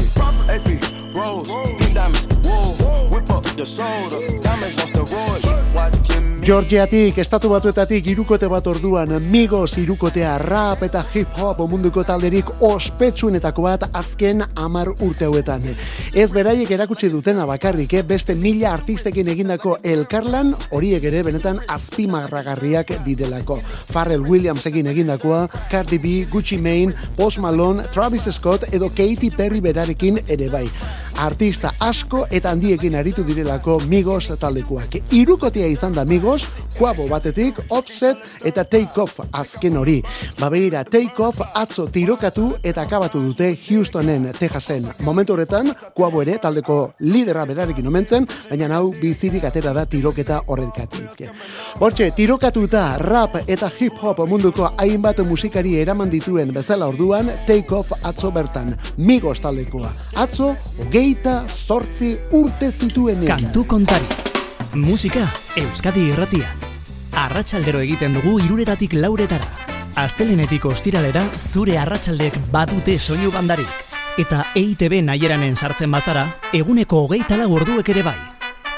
Soda, 3.66 4.40
diamonds 4.40 4.96
on. 4.96 5.56
Watching 5.74 6.00
me. 6.00 6.05
Georgiatik, 6.46 7.16
estatu 7.18 7.48
batuetatik 7.50 8.06
irukote 8.06 8.46
bat 8.46 8.66
orduan 8.70 9.10
Migos 9.32 9.80
irukotea 9.82 10.36
rap 10.38 10.84
eta 10.86 11.00
hip 11.10 11.40
hop 11.42 11.58
munduko 11.66 12.04
talderik 12.06 12.52
ospetsuenetako 12.62 13.64
bat 13.64 13.86
azken 13.90 14.44
amar 14.54 14.92
urte 15.02 15.26
hauetan. 15.26 15.66
Ez 16.14 16.28
beraiek 16.30 16.70
erakutsi 16.70 17.10
dutena 17.10 17.48
bakarrik, 17.50 17.96
eh? 17.98 18.04
beste 18.06 18.36
mila 18.38 18.70
artistekin 18.76 19.26
egindako 19.32 19.74
elkarlan 19.82 20.52
horiek 20.70 21.08
ere 21.10 21.24
benetan 21.26 21.58
azpimarragarriak 21.66 22.94
direlako. 23.08 23.58
Pharrell 23.90 24.22
Williamsekin 24.22 24.86
egindakoa, 24.94 25.48
Cardi 25.72 25.98
B, 25.98 26.14
Gucci 26.30 26.60
Mane, 26.62 26.94
Post 27.16 27.42
Malone, 27.42 27.88
Travis 27.90 28.30
Scott 28.30 28.70
edo 28.70 28.92
Katy 28.94 29.32
Perry 29.34 29.58
berarekin 29.66 30.22
ere 30.28 30.46
bai. 30.54 30.68
Artista 31.16 31.70
asko 31.80 32.26
eta 32.30 32.50
handiekin 32.52 32.94
aritu 32.94 33.22
direlako 33.24 33.78
Migos 33.88 34.28
taldekoak. 34.38 34.98
Irukotea 35.16 35.66
izan 35.72 35.94
da 35.96 36.04
Migos, 36.04 36.35
kuabo 36.76 37.06
batetik, 37.08 37.58
offset 37.70 38.16
eta 38.44 38.64
take 38.64 39.00
off 39.00 39.20
azken 39.32 39.76
hori. 39.76 40.02
Babeira, 40.40 40.84
take 40.84 41.22
off 41.22 41.40
atzo 41.54 41.86
tirokatu 41.92 42.50
eta 42.62 42.82
akabatu 42.82 43.22
dute 43.22 43.52
Houstonen, 43.56 44.32
Texasen. 44.38 44.86
Momentu 45.00 45.32
horretan, 45.32 45.72
kuabo 45.94 46.22
ere 46.22 46.38
taldeko 46.42 46.92
lidera 47.00 47.46
berarekin 47.48 47.86
omentzen, 47.86 48.26
baina 48.50 48.68
hau 48.76 48.90
bizirik 49.00 49.44
atera 49.44 49.72
da 49.72 49.86
tiroketa 49.86 50.42
horrekatik. 50.46 51.26
Hortxe, 51.80 52.10
tirokatuta 52.16 52.84
rap 53.02 53.40
eta 53.46 53.70
hip 53.78 53.98
hop 54.02 54.22
munduko 54.28 54.70
hainbat 54.76 55.20
musikari 55.24 55.76
eraman 55.80 56.10
dituen 56.10 56.52
bezala 56.52 56.88
orduan, 56.92 57.32
take 57.46 57.74
off 57.74 57.92
atzo 58.02 58.30
bertan. 58.30 58.74
Migos 58.98 59.40
taldekoa. 59.40 59.92
Atzo, 60.16 60.54
hogeita, 60.78 61.42
zortzi 61.66 62.16
urte 62.32 62.70
zituen. 62.72 63.26
Kantu 63.26 63.66
kontari. 63.66 64.35
Musika 64.74 65.26
Euskadi 65.56 66.08
irratian. 66.10 66.64
Arratsaldero 67.16 67.80
egiten 67.80 68.16
dugu 68.16 68.36
iruretatik 68.44 68.96
lauretara. 68.98 69.46
Astelenetik 69.96 70.64
ostiralera 70.68 71.22
zure 71.38 71.78
arratsaldek 71.78 72.38
badute 72.52 72.98
soinu 72.98 73.30
bandarik. 73.32 73.70
Eta 74.18 74.46
EITB 74.56 75.02
naieranen 75.04 75.56
sartzen 75.56 75.92
bazara, 75.92 76.26
eguneko 76.52 77.04
hogeita 77.06 77.36
lau 77.40 77.50
orduek 77.56 77.88
ere 77.94 78.04
bai. 78.06 78.18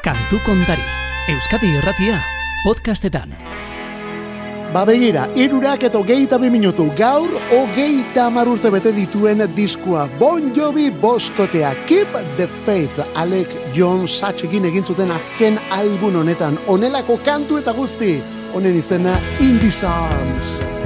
Kantu 0.05 0.43
kontari. 0.47 0.87
Euskadi 1.35 1.75
irratia. 1.79 2.23
Podcastetan. 2.65 3.35
Ba 4.69 4.83
begira, 4.85 5.23
irurak 5.33 5.87
eta 5.89 5.97
hogeita 5.97 6.37
bi 6.37 6.51
minutu. 6.53 6.91
Gaur, 6.97 7.31
hogeita 7.49 8.27
hamar 8.27 8.51
urte 8.53 8.69
bete 8.69 8.93
dituen 8.93 9.41
diskua 9.57 10.05
Bon 10.21 10.53
Jovi 10.53 10.91
boskotea. 10.91 11.73
Keep 11.87 12.13
the 12.37 12.49
Faith. 12.67 13.01
Alec 13.17 13.49
John 13.73 14.07
Satchekin 14.07 14.69
egin 14.69 14.85
zuten 14.85 15.11
azken 15.11 15.57
album 15.73 16.21
honetan. 16.21 16.61
Onelako 16.69 17.17
kantu 17.25 17.63
eta 17.65 17.73
guzti. 17.73 18.19
Honen 18.53 18.77
izena 18.77 19.17
In 19.41 19.57
These 19.59 19.87
Arms 19.87 20.78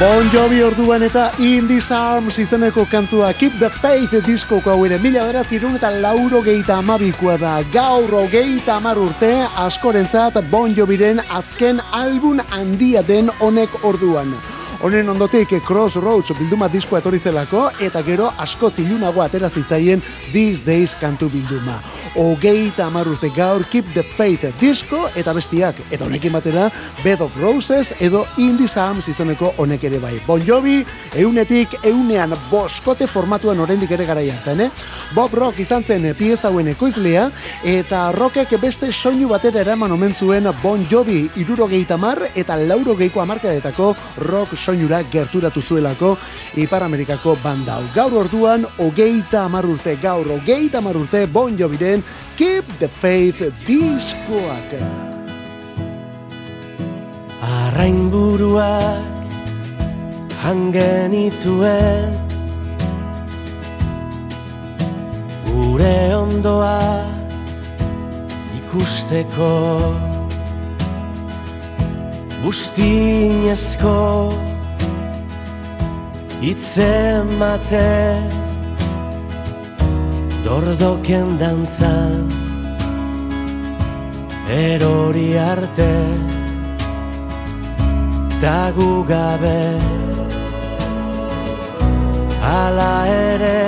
Bon 0.00 0.30
Jovi 0.32 0.62
orduan 0.64 1.02
eta 1.04 1.26
In 1.44 1.66
This 1.68 1.90
Arms 1.92 2.38
izeneko 2.40 2.86
kantua 2.88 3.34
Keep 3.36 3.58
the 3.60 3.68
Faith 3.68 4.14
diskoko 4.24 4.72
hau 4.72 4.86
ere 4.86 4.96
mila 4.96 5.26
beratzerun 5.28 5.74
eta 5.76 5.90
lauro 5.92 6.40
geita 6.46 6.78
amabikoa 6.80 7.34
da 7.42 7.50
gaur 7.74 8.14
geita 8.32 8.78
amar 8.78 8.96
urte 8.96 9.28
askorentzat 9.66 10.40
Bon 10.48 10.72
Joviren 10.72 11.20
azken 11.28 11.84
album 11.92 12.40
handia 12.48 13.02
den 13.02 13.28
honek 13.40 13.76
orduan. 13.84 14.32
Honen 14.80 15.10
ondotik 15.12 15.50
Crossroads 15.60 16.32
bilduma 16.38 16.64
diskoa 16.72 17.02
etorri 17.02 17.18
zelako 17.20 17.66
eta 17.84 18.00
gero 18.00 18.30
asko 18.40 18.70
zilunago 18.72 19.20
atera 19.20 19.50
zitzaien 19.52 20.00
These 20.32 20.64
Days 20.64 20.94
kantu 20.96 21.28
bilduma. 21.28 21.74
Ogeita 22.16 22.86
amar 22.86 23.08
urte 23.10 23.28
gaur 23.36 23.60
Keep 23.68 23.90
the 23.92 24.02
Faith 24.16 24.46
disko 24.60 25.02
eta 25.20 25.34
bestiak 25.36 25.76
eta 25.90 26.06
honekin 26.06 26.32
batera 26.32 26.70
Bed 27.04 27.20
of 27.20 27.36
Roses 27.42 27.92
edo 28.00 28.22
Indie 28.38 28.68
Sams 28.72 29.10
izeneko 29.12 29.50
honek 29.58 29.84
ere 29.84 29.98
bai. 30.00 30.14
Bon 30.26 30.40
Jovi 30.40 30.78
eunetik 31.12 31.76
eunean 31.84 32.32
boskote 32.48 33.06
formatuan 33.06 33.60
oraindik 33.60 33.92
ere 33.92 34.08
gara 34.08 34.24
jartan, 34.24 34.64
eh? 34.64 34.70
Bob 35.12 35.36
Rock 35.36 35.60
izan 35.60 35.84
zen 35.84 36.08
pieza 36.16 36.48
hauen 36.48 36.72
ekoizlea 36.72 37.26
eta 37.68 38.06
rockek 38.16 38.56
beste 38.62 38.88
soinu 38.92 39.28
batera 39.28 39.60
eraman 39.60 39.92
omen 39.92 40.16
zuen 40.16 40.48
Bon 40.62 40.88
Jovi 40.88 41.26
irurogeita 41.36 42.00
mar 42.00 42.24
eta 42.34 42.56
laurogeiko 42.56 43.20
amarkadetako 43.20 43.92
rock 44.24 44.56
soinura 44.70 45.02
gerturatu 45.02 45.60
zuelako 45.60 46.16
Ipar 46.54 46.82
Amerikako 46.82 47.36
banda. 47.42 47.80
Gaur 47.94 48.14
orduan, 48.24 48.64
hogeita 48.78 49.44
amar 49.44 49.66
urte, 49.66 49.96
gaur 50.02 50.26
hogeita 50.30 50.78
amar 50.78 50.94
urte, 50.94 51.26
Bon 51.26 51.56
Joviren 51.58 52.02
Keep 52.36 52.78
the 52.78 52.88
Faith 52.88 53.42
diskoak. 53.66 54.74
Arrainburuak 57.40 59.02
hangenituen 60.44 62.14
Gure 65.48 66.14
ondoa 66.14 66.78
ikusteko 68.60 69.50
Bustinezko 72.44 73.96
itzemate 76.42 77.90
Dordoken 80.44 81.38
dantzan 81.38 82.26
erori 84.48 85.36
arte 85.38 85.92
Tagu 88.40 89.04
gabe. 89.04 89.62
Ala 92.40 92.94
ere 93.06 93.60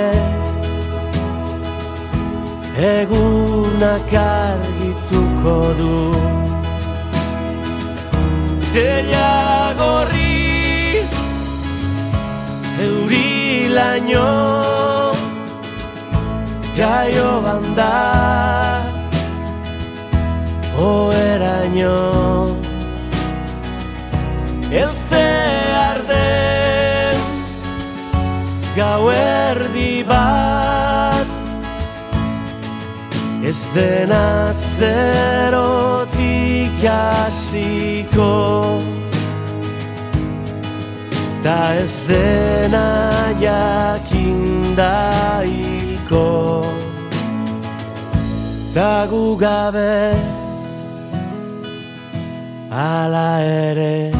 Egunak 2.75 4.13
argituko 4.23 5.57
du. 5.77 5.95
Tela 8.73 9.31
gorri 9.77 10.22
laino 13.73 15.11
Gaio 16.77 17.41
banda 17.45 17.93
Oeraino 20.77 21.97
Eltze 24.81 25.25
arden 25.89 27.17
Gauerdi 28.77 29.93
bat 30.07 31.31
Ez 33.43 33.61
dena 33.75 34.25
zerotik 34.77 36.09
hasiko 36.89 38.31
Ta 41.43 41.75
ez 41.75 42.07
dena 42.07 42.87
jakinda 43.43 44.93
hilko 45.43 46.63
Ta 48.73 49.05
gu 49.11 49.35
gabe 49.35 50.15
Ala 52.71 53.29
ere 53.39 54.13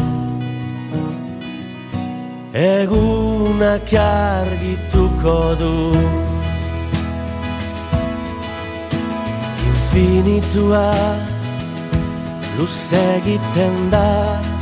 Egunak 2.53 3.89
argituko 3.97 5.55
du. 5.57 5.73
Infinitua 9.69 10.93
luze 12.57 13.01
egiten 13.17 13.89
da 13.89 14.52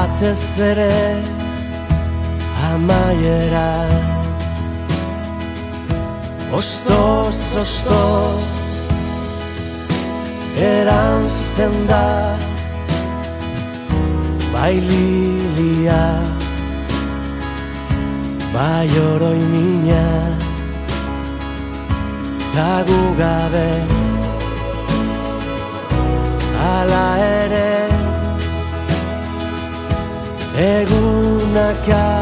Batez 0.00 0.58
ere 0.58 1.22
amaiera. 2.72 3.70
Ostoz, 6.58 7.40
ostoz 7.62 8.40
eranzten 10.56 11.74
da 11.90 12.06
Bai 14.54 14.80
lilia 14.88 16.04
Bai 18.54 18.90
oroi 19.10 19.42
mina 19.52 20.06
Tagu 22.54 23.02
gabe. 23.20 23.70
Ala 26.72 27.06
ere 27.36 27.69
Egunak 31.80 32.19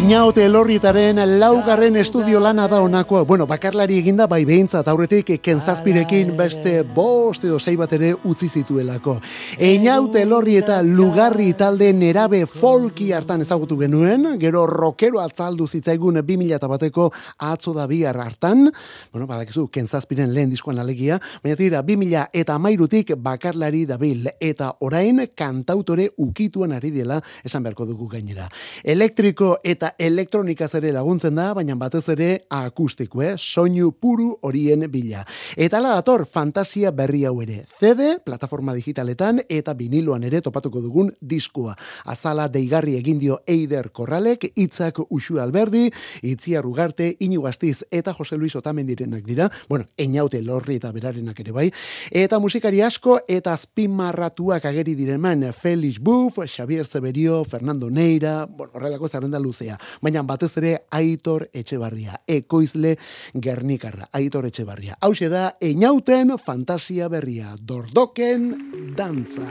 Einaute 0.00 0.46
elorrietaren 0.46 1.18
laugarren 1.38 1.98
estudio 2.00 2.40
lana 2.40 2.64
da 2.68 2.78
honakoa. 2.80 3.20
Bueno, 3.28 3.44
bakarlari 3.46 3.98
eginda 4.00 4.24
bai 4.26 4.46
behintzat 4.48 4.86
aurretik 4.88 5.34
kentzazpirekin 5.44 6.30
beste 6.38 6.72
bost 6.96 7.44
edo 7.44 7.58
sei 7.60 7.74
bat 7.76 7.92
ere 7.92 8.14
utzi 8.24 8.48
zituelako. 8.48 9.18
Einaute 9.60 10.22
elorri 10.24 10.54
eta 10.56 10.78
lugarri 10.82 11.50
talde 11.52 11.90
nerabe 11.92 12.46
folki 12.48 13.10
hartan 13.12 13.44
ezagutu 13.44 13.76
genuen, 13.82 14.24
gero 14.40 14.62
rockero 14.66 15.20
atzaldu 15.20 15.66
zitzaigun 15.68 16.22
2000 16.22 16.56
eta 16.56 16.72
bateko 16.72 17.10
atzo 17.50 17.76
da 17.76 17.84
bihar 17.86 18.16
hartan, 18.24 18.70
bueno, 19.12 19.28
badakizu, 19.28 19.66
kentzazpiren 19.68 20.32
lehen 20.32 20.56
diskoan 20.56 20.80
alegia, 20.80 21.20
baina 21.44 21.60
tira, 21.60 21.84
2000 21.84 22.24
eta 22.32 22.56
amairutik 22.56 23.12
bakarlari 23.20 23.84
dabil, 23.92 24.32
eta 24.40 24.72
orain 24.80 25.26
kantautore 25.36 26.08
ukituan 26.16 26.72
ari 26.72 26.90
dela, 26.96 27.20
esan 27.44 27.68
beharko 27.68 27.84
dugu 27.92 28.08
gainera. 28.16 28.48
Elektriko 28.82 29.58
eta 29.62 29.89
eta 29.90 30.04
elektronikaz 30.04 30.74
ere 30.74 30.92
laguntzen 30.92 31.34
da, 31.34 31.52
baina 31.54 31.74
batez 31.74 32.08
ere 32.12 32.44
akustiko, 32.50 33.22
eh? 33.22 33.34
soinu 33.38 33.92
puru 33.92 34.36
horien 34.42 34.86
bila. 34.90 35.24
Eta 35.56 35.78
ala 35.78 35.94
dator 35.94 36.26
fantasia 36.26 36.90
berri 36.90 37.24
hau 37.24 37.40
ere. 37.42 37.64
CD, 37.78 38.18
plataforma 38.24 38.74
digitaletan 38.74 39.40
eta 39.48 39.74
viniloan 39.74 40.24
ere 40.24 40.40
topatuko 40.40 40.80
dugun 40.80 41.10
diskua. 41.20 41.74
Azala 42.04 42.48
deigarri 42.48 42.96
egin 42.98 43.18
dio 43.18 43.40
Eider 43.46 43.90
Korralek, 43.90 44.52
itzak 44.56 45.00
Uxu 45.08 45.40
Alberdi, 45.40 45.90
Itziar 46.22 46.66
Ugarte, 46.66 47.16
Iñigo 47.20 47.46
Astiz 47.48 47.84
eta 47.90 48.14
Jose 48.14 48.36
Luis 48.36 48.56
Otamendirenak 48.56 49.24
dira. 49.24 49.50
Bueno, 49.68 49.86
Einaute 49.96 50.42
Lorri 50.42 50.76
eta 50.76 50.92
berarenak 50.92 51.40
ere 51.40 51.52
bai. 51.52 51.70
Eta 52.10 52.38
musikari 52.38 52.82
asko 52.82 53.20
eta 53.28 53.54
azpimarratuak 53.54 54.64
ageri 54.64 54.94
direman 54.94 55.52
Felix 55.52 55.98
Buff, 55.98 56.38
Xavier 56.46 56.86
Severio, 56.86 57.44
Fernando 57.44 57.90
Neira, 57.90 58.46
bueno, 58.46 58.72
horrelako 58.74 59.08
zerrenda 59.08 59.38
luzea. 59.38 59.69
Baina 60.00 60.22
batez 60.22 60.52
ere 60.60 60.74
Aitor 60.90 61.48
Etxebarria, 61.52 62.20
ekoizle 62.26 62.96
Gernikarra, 63.34 64.08
Aitor 64.12 64.46
Etxebarria. 64.46 64.96
Hau 65.00 65.12
da, 65.30 65.56
Einauten 65.60 66.36
fantasia 66.38 67.08
berria, 67.08 67.54
dordoken 67.60 68.94
dantza. 68.96 69.48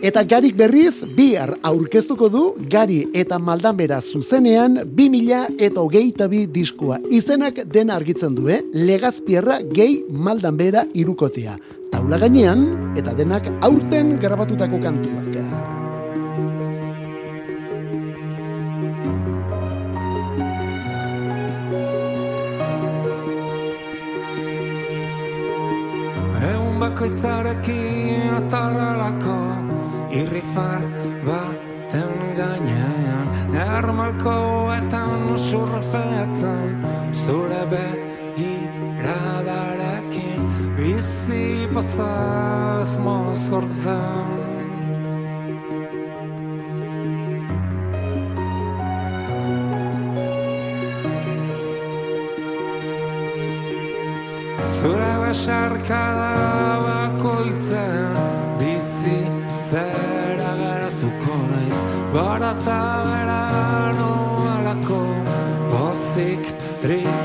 Eta 0.00 0.22
garik 0.24 0.54
berriz, 0.56 1.02
bihar 1.16 1.50
aurkeztuko 1.68 2.30
du, 2.32 2.44
gari 2.72 3.02
eta 3.12 3.36
maldanbera 3.36 3.98
zuzenean, 4.00 4.78
2000 4.96 5.58
eta 5.60 5.82
hogeita 5.82 6.28
bi 6.32 6.46
diskua. 6.48 6.96
Izenak 7.12 7.60
dena 7.68 7.98
argitzen 8.00 8.32
du, 8.38 8.48
eh? 8.48 8.62
Legazpierra 8.72 9.58
gehi 9.60 10.00
maldanbera 10.08 10.86
irukotea. 10.94 11.58
Taula 11.92 12.16
gainean, 12.22 12.64
eta 12.96 13.12
denak 13.18 13.52
aurten 13.60 14.16
grabatutako 14.22 14.80
kantuak. 14.80 15.30
Bakoitzarekin 26.90 28.34
atarralako 28.34 29.38
irrifar 30.10 30.82
baten 31.26 32.36
gainean. 32.36 33.28
Ermalkoetan 33.54 35.32
usurrefetzen 35.34 36.84
zure 37.14 37.66
begiradarekin. 37.72 40.40
Bizi 40.76 41.68
pozaz 41.74 42.98
mozkortzen 42.98 44.49
Zure 54.78 55.12
besarkada 55.22 56.30
bakoitzen 56.84 58.16
bizi 58.60 59.18
zera 59.70 60.52
geratuko 60.60 61.34
naiz. 61.50 61.78
Barata 62.14 62.80
bera 63.08 63.42
noalako 63.98 65.02
pozik 65.72 66.44
triste 66.82 67.19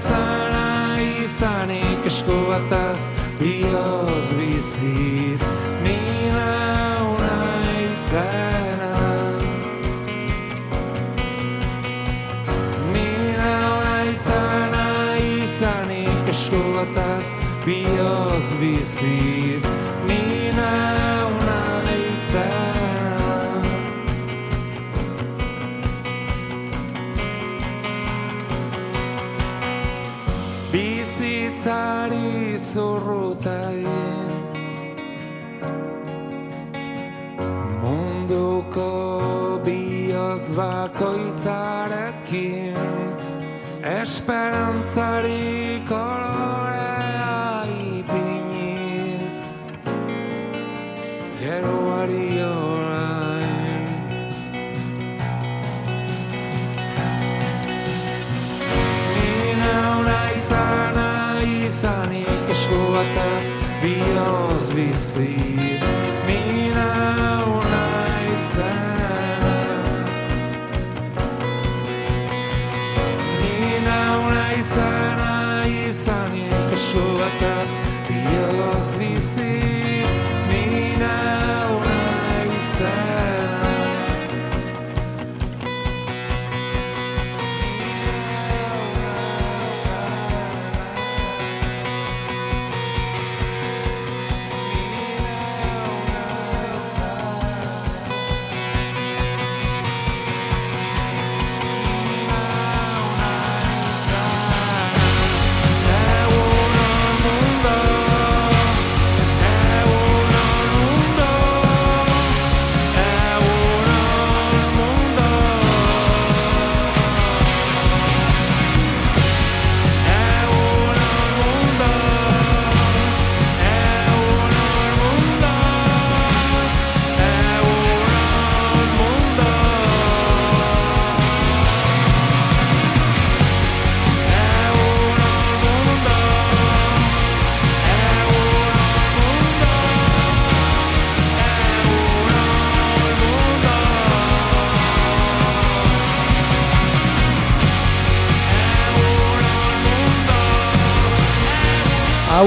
izana 0.00 0.96
izanik 1.24 2.06
esku 2.06 2.36
bataz 2.48 3.10
bioz 3.40 4.26
biziz 4.38 5.42
esperantzari 44.02 45.69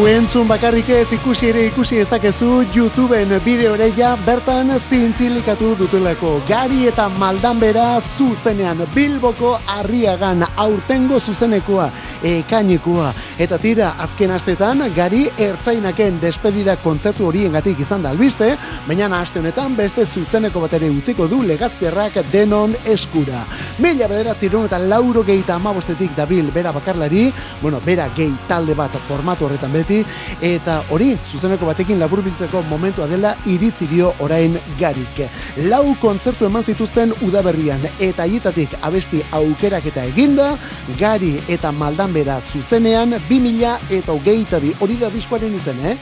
Hau 0.04 0.10
entzun 0.24 0.48
bakarrik 0.48 0.88
ez 0.88 1.12
ikusi 1.12 1.50
ere 1.50 1.66
ikusi 1.68 1.98
ezakezu 2.00 2.62
YouTubeen 2.72 3.34
bideoreia 3.44 4.14
bertan 4.24 4.70
zintzilikatu 4.78 5.74
dutelako. 5.76 6.38
Gari 6.48 6.86
eta 6.88 7.10
maldan 7.20 7.60
bera 7.60 8.00
zuzenean 8.16 8.86
Bilboko 8.94 9.58
arriagan 9.68 10.46
aurtengo 10.56 11.20
zuzenekoa, 11.20 11.90
ekainikoa. 12.24 13.10
Eta 13.44 13.58
tira, 13.60 13.90
azken 14.06 14.32
astetan 14.32 14.86
gari 14.96 15.26
ertzainaken 15.48 16.22
despedida 16.22 16.78
kontzertu 16.84 17.28
horiengatik 17.28 17.84
izan 17.84 18.06
da 18.06 18.14
albiste, 18.16 18.54
baina 18.88 19.12
aste 19.20 19.42
honetan 19.44 19.76
beste 19.76 20.06
zuzeneko 20.06 20.64
bat 20.64 20.78
ere 20.80 20.92
utziko 20.94 21.28
du 21.28 21.42
legazpierrak 21.44 22.22
denon 22.32 22.78
eskura. 22.86 23.44
Mila 23.80 24.08
bederatzi 24.08 24.48
eta 24.48 24.80
lauro 24.80 25.24
gehi 25.24 25.44
eta 25.44 25.56
amabostetik 25.56 26.16
dabil 26.16 26.52
bera 26.52 26.72
bakarlari, 26.72 27.32
bueno, 27.62 27.82
bera 27.86 28.08
gehi 28.16 28.32
talde 28.48 28.74
bat 28.74 28.96
formatu 29.08 29.46
horretan 29.46 29.74
beti, 29.74 30.04
eta 30.42 30.80
hori, 30.92 31.14
zuzeneko 31.32 31.68
batekin 31.70 32.00
laburbiltzeko 32.02 32.64
momentua 32.70 33.08
dela 33.08 33.36
iritzi 33.50 33.88
dio 33.90 34.14
orain 34.24 34.58
garik. 34.80 35.24
Lau 35.70 35.96
kontzertu 36.02 36.48
eman 36.48 36.64
zituzten 36.64 37.14
udaberrian, 37.26 37.84
eta 38.00 38.28
hietatik 38.30 38.78
abesti 38.82 39.24
aukerak 39.32 39.88
eta 39.92 40.06
eginda, 40.12 40.54
gari 41.00 41.36
eta 41.48 41.72
maldan 41.72 42.14
bera 42.14 42.40
zuzenean, 42.52 43.18
2000 43.30 43.78
eta 44.00 44.14
hogeita 44.14 44.60
bi, 44.64 44.74
hori 44.80 45.00
da 45.02 45.10
diskoaren 45.14 45.56
izen, 45.56 45.80
eh? 45.86 45.98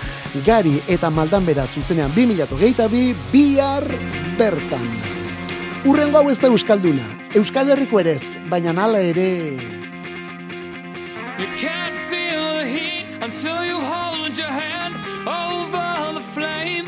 Gari 0.46 0.80
eta 0.88 1.10
maldan 1.10 1.46
bera 1.46 1.68
zuzenean 1.68 2.12
2000 2.16 2.46
eta 2.48 2.56
hogeita 2.56 2.88
bi, 2.92 3.12
bihar 3.32 3.88
bertan. 4.38 4.88
Urrengo 5.86 6.20
hau 6.20 6.30
ez 6.30 6.38
da 6.38 6.52
Euskalduna, 6.52 7.08
Euskal 7.36 7.72
Herriko 7.74 8.00
ere 8.00 8.20
ez, 8.20 8.36
baina 8.50 8.74
nala 8.74 9.02
ere... 9.02 9.30
You 11.42 11.48
can't 11.58 12.01
until 13.22 13.64
you 13.64 13.80
hold 13.80 14.36
your 14.36 14.48
hand 14.48 14.96
over 15.28 16.14
the 16.18 16.26
flame. 16.36 16.86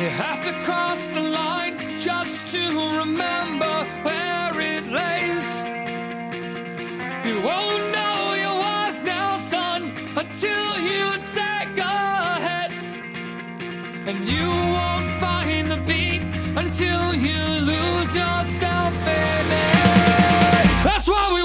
You 0.00 0.08
have 0.08 0.42
to 0.42 0.52
cross 0.64 1.04
the 1.04 1.20
line 1.20 1.78
just 1.96 2.48
to 2.52 2.62
remember 2.98 3.74
where 4.02 4.52
it 4.60 4.84
lays. 4.90 5.48
You 7.26 7.36
won't 7.42 7.84
know 7.96 8.34
your 8.44 8.56
worth 8.66 9.04
now, 9.04 9.36
son, 9.36 9.92
until 10.16 10.80
you 10.80 11.04
take 11.38 11.76
a 11.78 12.40
hit. 12.46 12.70
And 14.08 14.28
you 14.28 14.48
won't 14.76 15.10
find 15.24 15.70
the 15.70 15.80
beat 15.88 16.22
until 16.56 17.14
you 17.14 17.40
lose 17.72 18.12
yourself 18.16 18.94
in 18.94 19.46
it. 19.64 19.80
That's 20.82 21.06
why 21.06 21.32
we 21.34 21.39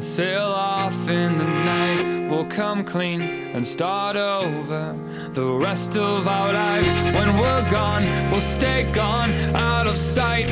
and 0.00 0.08
sail 0.08 0.48
off 0.48 1.10
in 1.10 1.36
the 1.36 1.44
night. 1.44 2.26
We'll 2.30 2.46
come 2.46 2.84
clean 2.84 3.20
and 3.20 3.66
start 3.66 4.16
over 4.16 4.96
the 5.32 5.44
rest 5.44 5.94
of 5.94 6.26
our 6.26 6.54
life. 6.54 6.90
When 7.14 7.36
we're 7.36 7.70
gone, 7.70 8.04
we'll 8.30 8.40
stay 8.40 8.90
gone, 8.92 9.30
out 9.54 9.86
of 9.86 9.98
sight, 9.98 10.48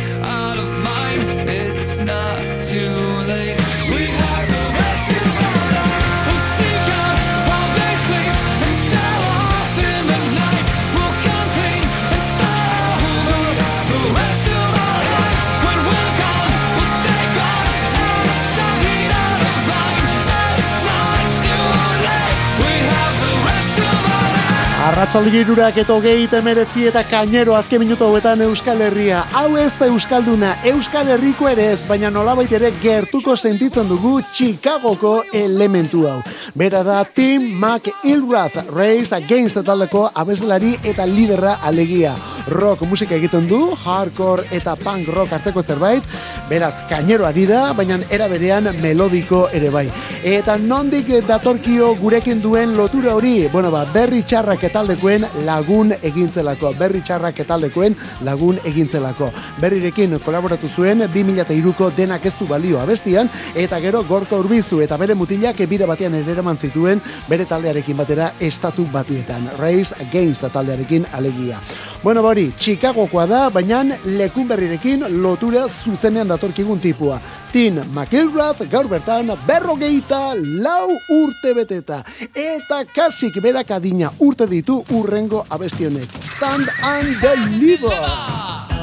Arratzaldi 25.09 25.39
irurak 25.41 25.79
eta 25.81 25.95
hogei 25.97 26.27
temeretzi 26.29 26.83
eta 26.91 27.01
kainero 27.09 27.55
azken 27.57 27.81
minutu 27.81 28.05
hauetan 28.05 28.43
Euskal 28.45 28.83
Herria. 28.85 29.23
Hau 29.33 29.55
ez 29.57 29.71
da 29.79 29.87
Euskalduna, 29.89 30.51
Euskal 30.69 31.09
Herriko 31.09 31.49
ere 31.49 31.71
ez, 31.73 31.79
baina 31.89 32.11
nolabait 32.13 32.53
ere 32.53 32.69
gertuko 32.83 33.33
sentitzen 33.33 33.89
dugu 33.89 34.19
Chicagoko 34.37 35.23
elementu 35.33 36.05
hau. 36.11 36.19
Bera 36.53 36.83
da 36.85 36.99
Tim 37.09 37.49
McIlrath, 37.57 38.61
Race 38.69 39.17
Against 39.17 39.57
taldeko 39.65 40.11
abeslari 40.13 40.75
eta 40.85 41.09
liderra 41.09 41.57
alegia. 41.65 42.13
Rock 42.49 42.83
musika 42.89 43.15
egiten 43.15 43.45
du, 43.49 43.59
hardcore 43.77 44.47
eta 44.57 44.73
punk 44.81 45.09
rock 45.13 45.35
arteko 45.37 45.61
zerbait, 45.63 46.05
beraz 46.49 46.73
kainero 46.89 47.27
ari 47.29 47.45
da, 47.49 47.75
baina 47.77 47.99
era 48.11 48.29
berean 48.31 48.71
melodiko 48.81 49.43
ere 49.53 49.69
bai. 49.71 49.85
Eta 50.25 50.57
nondik 50.59 51.11
datorkio 51.29 51.91
gurekin 52.01 52.41
duen 52.41 52.73
lotura 52.77 53.15
hori? 53.19 53.49
Bueno, 53.53 53.71
ba, 53.71 53.85
berri 53.93 54.23
txarrak 54.23 54.65
etaldekoen 54.71 55.27
lagun 55.45 55.93
egintzelako. 55.99 56.73
Berri 56.79 57.03
txarrak 57.05 57.43
etaldekoen 57.45 57.97
lagun 58.25 58.57
egintzelako. 58.65 59.31
Berrirekin 59.61 60.17
kolaboratu 60.25 60.71
zuen 60.73 61.05
2003ko 61.05 61.91
denak 61.97 62.25
ez 62.27 62.35
du 62.41 62.49
balio 62.49 62.81
abestian, 62.81 63.29
eta 63.55 63.81
gero 63.85 64.03
gorko 64.09 64.41
urbizu 64.41 64.81
eta 64.87 64.97
bere 64.97 65.15
mutilak 65.15 65.61
bide 65.69 65.87
batean 65.87 66.17
eraman 66.23 66.57
zituen 66.57 67.03
bere 67.29 67.45
taldearekin 67.45 67.97
batera 67.97 68.33
estatu 68.41 68.89
batuetan. 68.93 69.51
Race 69.59 69.95
Against 70.01 70.49
taldearekin 70.49 71.07
alegia. 71.13 71.61
Bueno, 72.03 72.23
ba 72.23 72.38
hori, 72.39 72.53
Chicagokoa 72.59 73.27
da, 73.27 73.41
baina 73.51 73.83
lekun 74.05 74.47
berrirekin 74.49 75.05
lotura 75.23 75.67
zuzenean 75.69 76.29
datorkigun 76.29 76.81
tipua. 76.81 77.21
Tin 77.53 77.81
McIlrath 77.95 78.63
gaur 78.71 78.89
bertan 78.89 79.33
berrogeita 79.47 80.35
lau 80.37 80.95
urte 81.11 81.55
beteta. 81.55 82.05
Eta 82.35 82.85
kasik 82.85 83.41
berak 83.43 83.71
adina 83.71 84.13
urte 84.21 84.47
ditu 84.47 84.85
urrengo 84.91 85.45
abestionek. 85.51 86.11
Stand 86.23 86.69
and 86.83 87.17
deliver! 87.23 88.78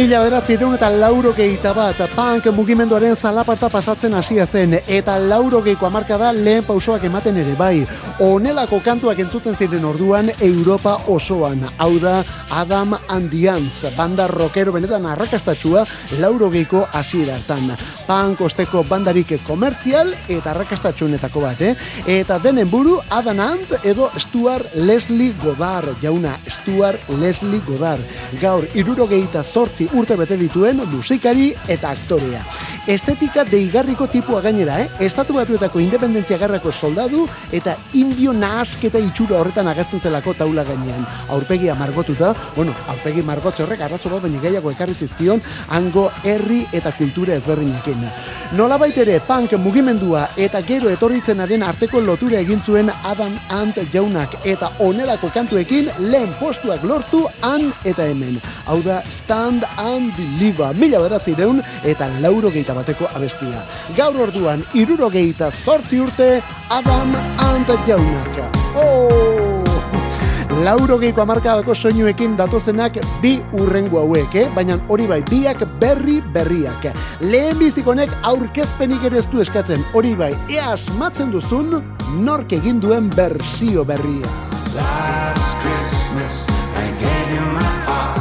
Mila 0.00 0.22
bederatzireun 0.22 0.78
eta 0.78 0.88
laurogeita 0.88 1.74
bat 1.76 1.98
punk 2.14 2.46
mugimenduaren 2.56 3.12
zalaparta 3.12 3.68
pasatzen 3.68 4.14
hasia 4.16 4.46
zen 4.46 4.78
eta 4.88 5.18
laurogeiko 5.20 5.84
amarka 5.84 6.16
da 6.16 6.30
lehen 6.32 6.64
pausoak 6.64 7.04
ematen 7.04 7.36
ere 7.36 7.52
bai. 7.58 7.84
Onelako 8.24 8.78
kantuak 8.80 9.20
entzuten 9.20 9.58
ziren 9.60 9.84
orduan 9.84 10.30
Europa 10.40 10.94
osoan. 11.06 11.66
Hau 11.76 11.90
da 12.00 12.22
Adam 12.48 12.96
and 13.10 13.28
the 13.28 13.50
Ants, 13.52 13.84
banda 13.98 14.26
rockero 14.26 14.72
benetan 14.72 15.04
arrakastatxua 15.04 15.84
laurogeiko 16.16 16.86
hasiera 16.94 17.36
hartan. 17.36 17.76
Punk 18.10 18.40
osteko 18.42 18.80
bandarik 18.90 19.36
komertzial 19.46 20.08
eta 20.26 20.50
arrakastatxuenetako 20.50 21.44
bat, 21.44 21.60
eh? 21.62 21.76
Eta 22.10 22.40
denen 22.42 22.66
buru 22.66 22.96
Adam 23.06 23.38
Ant 23.44 23.76
edo 23.86 24.08
Stuart 24.18 24.74
Leslie 24.74 25.36
Godard, 25.38 25.94
jauna 26.02 26.32
Stuart 26.50 27.06
Leslie 27.20 27.62
Godard. 27.68 28.02
Gaur 28.42 28.66
irurogeita 28.74 29.44
zortzi 29.44 29.86
urte 29.94 30.18
bete 30.18 30.40
dituen 30.40 30.82
musikari 30.90 31.52
eta 31.68 31.94
aktorea. 31.94 32.42
Estetika 32.88 33.44
deigarriko 33.44 34.06
tipua 34.08 34.40
gainera, 34.40 34.78
eh? 34.80 34.88
Estatu 35.04 35.34
batuetako 35.36 35.82
independentzia 35.84 36.38
garrako 36.40 36.72
soldadu 36.72 37.26
eta 37.52 37.74
indio 37.92 38.32
nahasketa 38.32 38.98
itxura 39.04 39.36
horretan 39.36 39.68
agertzen 39.68 40.00
zelako 40.00 40.32
taula 40.38 40.64
gainean. 40.64 41.04
Aurpegia 41.28 41.74
margotuta, 41.76 42.32
bueno, 42.56 42.72
aurpegi 42.88 43.22
margotze 43.22 43.66
horrek 43.66 43.84
arrazo 43.84 44.08
bat 44.08 44.22
baina 44.24 44.40
gehiago 44.40 44.72
ekarri 44.72 44.94
zizkion 44.94 45.42
hango 45.68 46.06
herri 46.24 46.62
eta 46.72 46.92
kultura 46.96 47.36
ezberdinekin. 47.36 48.00
Nolabait 48.56 48.96
ere 48.98 49.20
punk 49.28 49.52
mugimendua 49.60 50.30
eta 50.40 50.62
gero 50.64 50.88
etorritzenaren 50.90 51.62
arteko 51.62 52.00
lotura 52.00 52.40
egin 52.40 52.64
zuen 52.64 52.88
Adam 53.04 53.36
Ant 53.60 53.76
jaunak 53.92 54.38
eta 54.44 54.72
onelako 54.80 55.28
kantuekin 55.36 55.92
lehen 55.98 56.32
postuak 56.40 56.82
lortu 56.82 57.26
han 57.42 57.74
eta 57.84 58.08
hemen. 58.08 58.40
Hau 58.64 58.80
da 58.82 59.02
Stand 59.10 59.68
and 59.76 60.16
Deliver, 60.16 60.72
mila 60.74 61.04
beratzireun 61.04 61.60
eta 61.84 62.08
lauro 62.24 62.50
geita 62.70 62.74
bateko 62.74 63.08
abestia. 63.14 63.64
Gaur 63.96 64.16
orduan, 64.28 64.64
iruro 64.74 65.10
geita 65.10 65.50
zortzi 65.50 66.00
urte 66.00 66.42
Adam 66.70 67.14
Ant 67.38 67.68
jaunak. 67.86 68.38
Oh! 68.76 69.64
Laurogeiko 70.60 71.22
amarkadako 71.22 71.74
soinuekin 71.74 72.36
datozenak 72.36 72.98
bi 73.22 73.40
urrengo 73.52 74.00
hauek, 74.00 74.34
eh? 74.34 74.48
baina 74.54 74.76
hori 74.88 75.06
bai, 75.06 75.22
biak 75.22 75.64
berri 75.80 76.20
berriak. 76.34 76.90
Lehen 77.20 77.56
bizikonek 77.58 78.10
aurkezpenik 78.22 79.04
ere 79.04 79.22
du 79.32 79.40
eskatzen, 79.40 79.80
hori 79.94 80.14
bai, 80.14 80.34
ea 80.50 80.72
asmatzen 80.74 81.30
duzun 81.32 81.80
nork 82.20 82.52
egin 82.52 82.80
duen 82.80 83.08
bersio 83.16 83.84
berria. 83.84 84.28
Last 84.74 85.56
Christmas, 85.62 86.46
I 86.76 86.92
gave 87.00 87.34
you 87.34 87.46
my 87.56 87.64
heart, 87.86 88.19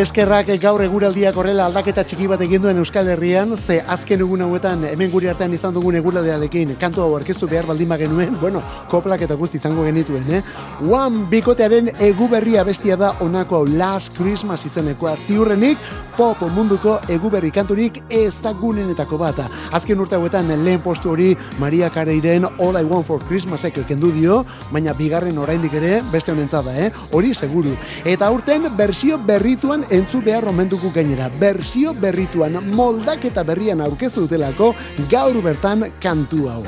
Eskerrak 0.00 0.48
gaur 0.62 0.80
eguraldiak 0.80 1.36
horrela 1.36 1.66
aldaketa 1.68 2.00
txiki 2.08 2.24
bat 2.30 2.40
egin 2.40 2.62
duen 2.64 2.78
Euskal 2.80 3.08
Herrian, 3.12 3.50
ze 3.58 3.82
azken 3.94 4.22
egun 4.24 4.40
hauetan 4.40 4.86
hemen 4.88 5.10
guri 5.12 5.28
artean 5.28 5.52
izan 5.52 5.74
dugun 5.76 5.98
eguraldiarekin 5.98 6.72
kantu 6.80 7.02
hau 7.04 7.08
aurkeztu 7.18 7.48
behar 7.50 7.68
baldin 7.68 7.92
genuen, 8.00 8.38
bueno, 8.40 8.62
koplak 8.88 9.20
eta 9.26 9.36
guzti 9.36 9.58
izango 9.58 9.84
genituen, 9.84 10.24
eh? 10.32 10.40
One 10.80 11.26
bikotearen 11.28 11.90
egu 12.00 12.24
berria 12.32 12.62
bestia 12.64 12.96
da 12.96 13.10
onako 13.20 13.58
hau 13.58 13.66
Last 13.68 14.14
Christmas 14.16 14.62
izenekoa 14.64 15.12
ziurrenik 15.16 15.78
pop 16.16 16.40
munduko 16.54 16.94
egu 17.12 17.28
berri 17.30 17.50
kanturik 17.52 17.98
ezagunenetako 18.08 19.18
bat. 19.20 19.42
Azken 19.76 20.00
urte 20.00 20.16
hauetan 20.16 20.48
lehen 20.64 20.80
postu 20.80 21.10
hori 21.12 21.34
Maria 21.58 21.90
Careiren 21.90 22.46
All 22.58 22.78
I 22.80 22.84
Want 22.88 23.06
for 23.06 23.20
Christmasek 23.28 23.82
kendu 23.88 24.12
dio, 24.12 24.44
baina 24.72 24.94
bigarren 24.96 25.36
oraindik 25.38 25.74
ere 25.76 26.00
beste 26.12 26.32
honentzat 26.32 26.64
da, 26.64 26.76
eh? 26.86 26.88
Hori 27.12 27.34
seguru. 27.34 27.74
Eta 28.04 28.30
aurten 28.32 28.70
bersio 28.76 29.18
berrituan 29.18 29.84
entzu 29.90 30.22
behar 30.24 30.48
omenduko 30.48 30.94
gainera. 30.94 31.28
Bersio 31.40 31.92
berrituan 31.92 32.56
moldaketa 32.72 33.44
berrian 33.44 33.84
aurkeztu 33.84 34.24
dutelako 34.24 34.72
gaur 35.12 35.42
bertan 35.44 35.90
kantu 36.00 36.48
hau. 36.48 36.64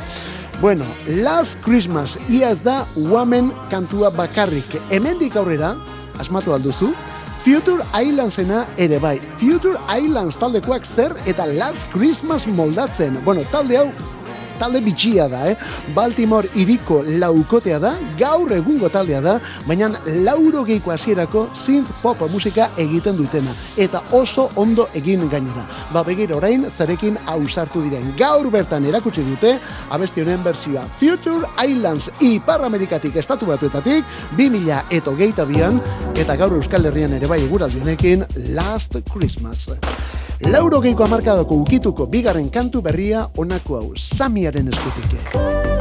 Bueno, 0.62 0.84
Last 1.08 1.58
Christmas 1.64 2.16
iaz 2.30 2.62
da 2.62 2.84
Woman 2.94 3.50
kantua 3.68 4.12
bakarrik. 4.14 4.76
Hemendik 4.94 5.34
aurrera, 5.34 5.72
asmatu 6.22 6.54
alduzu, 6.54 6.92
Future 7.42 7.82
Islandsena 7.98 8.60
ere 8.78 9.00
bai. 9.02 9.16
Future 9.40 9.74
Islands 9.90 10.38
taldekoak 10.38 10.86
zer 10.86 11.16
eta 11.26 11.48
Last 11.50 11.90
Christmas 11.90 12.46
moldatzen. 12.46 13.18
Bueno, 13.24 13.42
talde 13.50 13.80
hau 13.80 13.88
talde 14.62 14.80
bitxia 14.84 15.26
da, 15.26 15.42
eh? 15.50 15.56
Baltimore 15.94 16.46
iriko 16.54 17.00
laukotea 17.02 17.80
da, 17.82 17.92
gaur 18.18 18.52
egungo 18.54 18.90
taldea 18.94 19.20
da, 19.24 19.34
baina 19.66 19.88
lauro 20.22 20.62
geiko 20.68 20.92
hasierako 20.94 21.48
synth 21.58 21.90
pop 22.02 22.22
musika 22.30 22.68
egiten 22.78 23.18
dutena. 23.18 23.54
Eta 23.76 24.04
oso 24.14 24.48
ondo 24.62 24.86
egin 24.98 25.26
gainera. 25.32 25.66
Ba 25.92 26.04
begira 26.06 26.36
orain, 26.38 26.68
zarekin 26.70 27.18
ausartu 27.34 27.82
diren. 27.82 28.12
Gaur 28.18 28.50
bertan 28.54 28.86
erakutsi 28.86 29.26
dute, 29.26 29.56
abesti 29.90 30.22
honen 30.22 30.44
berzioa 30.46 30.86
Future 31.00 31.50
Islands 31.66 32.10
Ipar 32.22 32.62
Amerikatik 32.64 33.18
estatu 33.18 33.50
batuetatik, 33.50 34.06
2000 34.38 34.82
eto 34.94 35.16
geita 35.18 35.48
bian, 35.48 35.82
eta 36.14 36.38
gaur 36.38 36.54
Euskal 36.60 36.86
Herrian 36.86 37.18
ere 37.18 37.30
bai 37.30 37.42
eguraldi 37.42 37.82
honekin 37.82 38.28
Last 38.54 39.00
Christmas. 39.10 39.72
Lauro 40.51 40.80
geiko 40.80 41.05
amarkadako 41.05 41.55
ukituko 41.62 42.07
bigarren 42.07 42.51
kantu 42.51 42.82
berria 42.82 43.28
onako 43.38 43.78
hau 43.78 43.93
Samiaren 43.97 44.68
eskutik. 44.68 45.72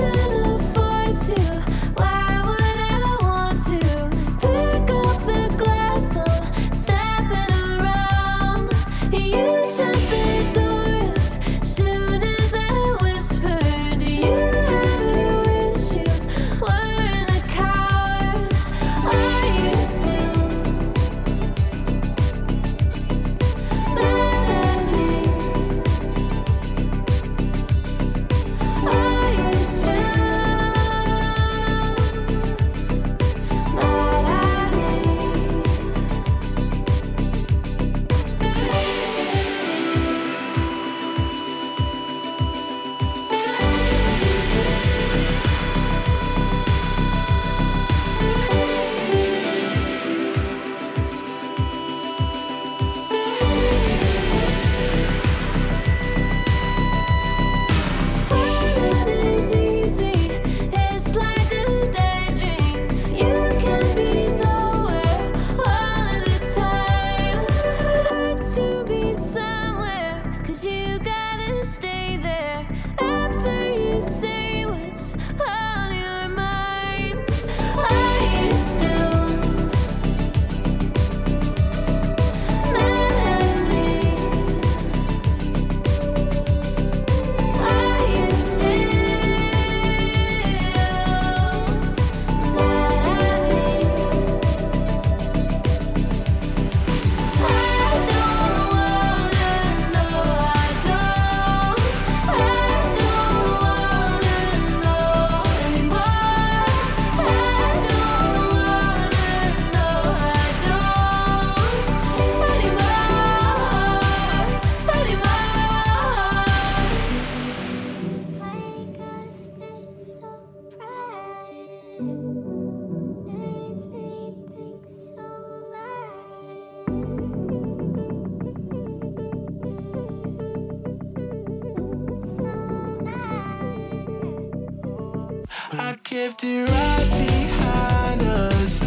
Kept 136.11 136.43
it 136.43 136.69
right 136.69 137.07
behind 137.09 138.21
us, 138.23 138.80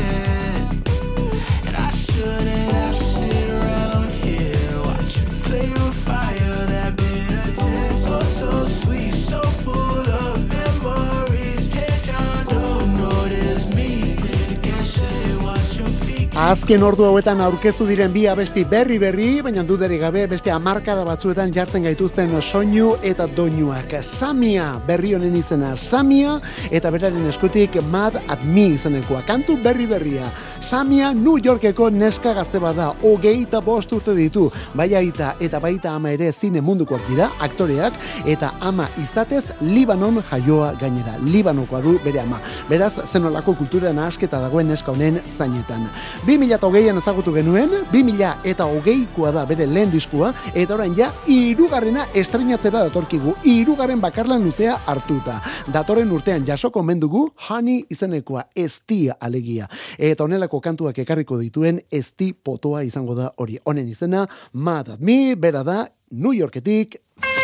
Azken 16.45 16.82
ordu 16.84 17.07
hauetan 17.09 17.38
aurkeztu 17.40 17.86
diren 17.88 18.11
bi 18.12 18.26
abesti 18.28 18.66
berri 18.68 18.99
berri, 19.01 19.28
baina 19.40 19.62
duderi 19.64 19.97
gabe 19.97 20.26
beste 20.28 20.53
hamarkada 20.53 21.01
batzuetan 21.09 21.55
jartzen 21.57 21.86
gaituzten 21.88 22.34
soinu 22.42 22.90
eta 23.01 23.24
doinuak. 23.36 23.95
Samia 24.05 24.66
berri 24.86 25.14
honen 25.16 25.38
izena 25.38 25.70
Samia 25.74 26.34
eta 26.70 26.90
beraren 26.92 27.24
eskutik 27.30 27.78
Mad 27.88 28.18
at 28.28 28.45
Me 28.45 28.66
izenekoa. 28.74 29.22
Kantu 29.24 29.57
berri 29.64 29.86
berria. 29.88 30.28
Samia 30.61 31.14
New 31.14 31.38
Yorkeko 31.45 31.90
neska 31.90 32.34
gazte 32.36 32.61
bada, 32.61 32.90
hogeita 33.03 33.61
bost 33.61 33.92
urte 33.92 34.14
ditu, 34.16 34.51
bai 34.74 34.95
aita 34.97 35.34
eta 35.40 35.61
baita 35.61 35.95
ama 35.95 36.12
ere 36.12 36.30
zine 36.32 36.61
mundukoak 36.64 37.05
dira, 37.09 37.30
aktoreak, 37.40 37.92
eta 38.26 38.53
ama 38.61 38.86
izatez 39.01 39.51
Libanon 39.61 40.22
jaioa 40.30 40.74
gainera. 40.80 41.18
Libanokoa 41.24 41.80
du 41.84 41.99
bere 42.05 42.20
ama. 42.20 42.40
Beraz, 42.68 42.95
zenolako 43.12 43.57
kultura 43.61 43.92
nahasketa 43.92 44.40
dagoen 44.40 44.72
neska 44.72 44.92
honen 44.92 45.20
zainetan. 45.24 45.88
2008an 46.35 46.99
ezagutu 46.99 47.30
genuen, 47.30 47.70
2000 47.93 48.49
eta 48.51 48.64
hogeikoa 48.66 49.30
da 49.37 49.45
bere 49.47 49.68
lehen 49.70 49.93
diskua, 49.93 50.32
eta 50.51 50.74
orain 50.74 50.95
ja, 50.97 51.12
irugarrena 51.30 52.09
estrenatzera 52.14 52.80
datorkigu, 52.89 53.37
irugarren 53.47 54.03
bakarlan 54.03 54.43
luzea 54.43 54.80
hartuta. 54.91 55.37
Datorren 55.70 56.11
urtean 56.11 56.47
jasoko 56.47 56.82
mendugu, 56.82 57.28
Honey 57.49 57.85
izenekoa, 57.91 58.49
estia 58.55 59.14
alegia. 59.20 59.68
Eta 59.99 60.26
honelako 60.26 60.61
kantuak 60.64 60.99
ekarriko 61.05 61.39
dituen 61.39 61.78
esti 61.93 62.32
potoa 62.35 62.82
izango 62.82 63.14
da 63.14 63.30
hori. 63.39 63.61
Honen 63.64 63.89
izena, 63.95 64.26
Mad 64.53 64.91
at 64.97 65.01
Me, 65.01 65.37
bera 65.39 65.62
da, 65.62 65.85
New 66.11 66.35
Yorketik, 66.35 66.99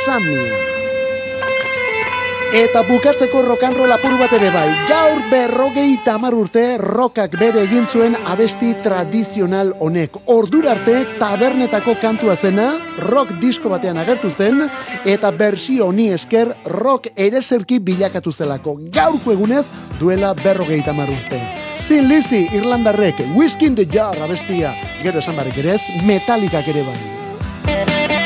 Samia. 0.04 0.79
Eta 2.50 2.80
bukatzeko 2.82 3.44
rokanrola 3.46 3.94
apur 4.00 4.16
bat 4.18 4.32
ere 4.34 4.48
bai. 4.50 4.66
Gaur 4.88 5.20
berrogei 5.30 5.92
tamar 6.02 6.34
urte 6.34 6.64
rokak 6.82 7.36
bere 7.38 7.60
egin 7.62 7.84
zuen 7.86 8.16
abesti 8.26 8.72
tradizional 8.82 9.70
honek. 9.78 10.16
Ordura 10.34 10.72
arte 10.72 11.04
tabernetako 11.20 11.94
kantua 12.02 12.34
zena, 12.34 12.72
rock 13.06 13.36
disko 13.38 13.70
batean 13.70 14.00
agertu 14.02 14.32
zen, 14.34 14.64
eta 15.06 15.30
bersio 15.30 15.86
honi 15.86 16.08
esker 16.16 16.50
rock 16.74 17.06
erezerki 17.14 17.78
bilakatu 17.78 18.32
zelako. 18.32 18.80
Gaurko 18.98 19.30
egunez 19.36 19.68
duela 20.00 20.34
berrogei 20.34 20.82
tamar 20.82 21.06
urte. 21.14 21.38
Sin 21.78 22.08
Lizzy, 22.08 22.48
Irlandarrek, 22.50 23.22
Whiskey 23.36 23.70
in 23.70 23.78
the 23.78 23.86
Jar 23.86 24.18
abestia. 24.18 24.74
Gero 25.04 25.22
esan 25.22 25.38
barrik 25.38 25.62
ere 25.62 25.78
ez, 25.78 25.82
metalikak 26.02 26.66
ere 26.74 26.82
bai. 26.82 28.19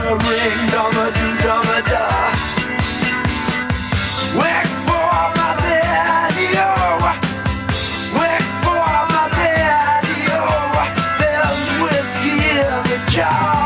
Ring, 0.00 0.70
dama 0.72 1.06
do 1.16 1.28
dama 1.42 1.78
da. 1.90 2.04
Wait 4.38 4.68
for 4.86 5.22
my 5.38 5.50
daddy, 5.62 6.48
oh. 6.58 7.04
Wait 8.18 8.44
for 8.64 8.90
my 9.12 9.24
daddy, 9.38 10.18
oh. 10.34 10.82
There's 11.20 11.62
whiskey 11.82 12.36
in 12.58 12.74
the 12.88 12.98
jar. 13.10 13.62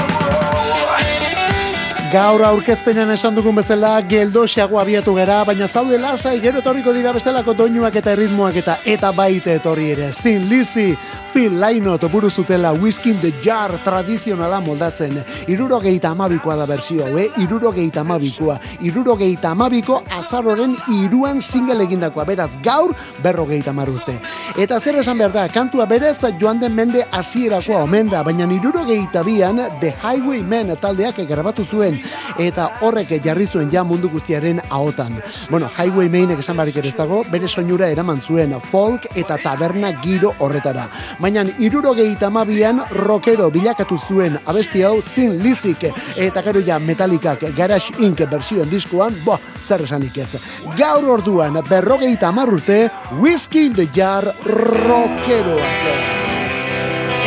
Gaur 2.12 2.40
aurkezpenean 2.40 3.10
esan 3.12 3.34
dugun 3.36 3.58
bezala 3.60 3.98
geldoxeago 4.00 4.78
abiatu 4.80 5.12
gara, 5.12 5.42
baina 5.44 5.68
zaude 5.68 5.98
lasai 6.00 6.38
gero 6.40 6.62
etorriko 6.62 6.94
dira 6.96 7.12
bestelako 7.12 7.52
doinuak 7.52 7.96
eta 8.00 8.14
erritmoak 8.16 8.56
eta 8.62 8.78
eta 8.84 9.12
baite 9.12 9.58
etorri 9.60 9.90
ere. 9.92 10.12
Sin 10.16 10.48
Lizzy, 10.48 10.96
Phil 11.38 11.54
Lainot 11.54 12.02
buru 12.10 12.30
zutela 12.30 12.72
Whiskey 12.72 13.12
the 13.12 13.30
Jar 13.40 13.70
tradizionala 13.84 14.58
moldatzen. 14.58 15.20
Irurogeita 15.46 16.10
amabikoa 16.10 16.56
da 16.58 16.64
bersio 16.66 17.04
hau, 17.06 17.12
eh? 17.16 17.28
Irurogeita 17.38 18.00
amabikoa. 18.00 18.56
Irurogeita 18.82 19.52
amabiko 19.54 20.00
azaroren 20.18 20.74
iruan 20.90 21.38
single 21.40 21.84
egindakoa. 21.84 22.24
Beraz, 22.26 22.50
gaur 22.60 22.90
berrogeita 23.22 23.70
hamar 23.70 23.86
urte. 23.86 24.16
Eta 24.58 24.80
zer 24.80 24.98
esan 24.98 25.22
behar 25.22 25.36
da, 25.36 25.46
kantua 25.46 25.86
berez 25.86 26.16
joan 26.40 26.58
den 26.58 26.74
mende 26.74 27.04
hasierakoa 27.12 27.84
omen 27.84 28.10
da, 28.10 28.24
baina 28.26 28.50
irurogeita 28.58 29.22
bian 29.22 29.62
The 29.78 29.94
Highwaymen 30.02 30.74
taldeak 30.82 31.22
grabatu 31.28 31.64
zuen 31.64 32.02
eta 32.38 32.66
horrek 32.80 33.14
jarri 33.22 33.46
zuen 33.46 33.70
ja 33.70 33.84
mundu 33.84 34.08
guztiaren 34.10 34.60
ahotan. 34.70 35.20
Bueno, 35.50 35.70
Highwaymainek 35.70 36.42
esan 36.42 36.56
barik 36.56 36.76
ere 36.82 36.88
ez 36.88 36.96
dago, 36.96 37.22
bere 37.30 37.46
soinura 37.46 37.88
eraman 37.90 38.22
zuen 38.22 38.54
folk 38.72 39.06
eta 39.14 39.38
taberna 39.42 39.92
giro 40.02 40.34
horretara. 40.38 40.88
Baina 41.18 41.27
baina 41.28 41.44
irurogei 41.60 42.14
tamabian 42.16 42.80
rockero 43.04 43.50
bilakatu 43.52 43.98
zuen 44.08 44.38
abesti 44.48 44.80
hau 44.86 45.02
zin 45.02 45.34
lizik, 45.42 45.84
eta 46.16 46.42
gero 46.42 46.62
ja 46.64 46.78
Metallicak 46.78 47.42
Garage 47.56 47.92
Inc. 48.00 48.22
bersioen 48.30 48.70
diskoan, 48.70 49.14
bo, 49.26 49.36
zer 49.60 49.84
esanik 49.84 50.16
ez. 50.16 50.40
Gaur 50.78 51.04
orduan, 51.18 51.60
berrogei 51.68 52.16
tamar 52.16 52.48
urte, 52.48 52.88
Whiskey 53.20 53.66
in 53.66 53.74
the 53.74 53.88
Jar 53.92 54.24
rockeroak. 54.46 55.84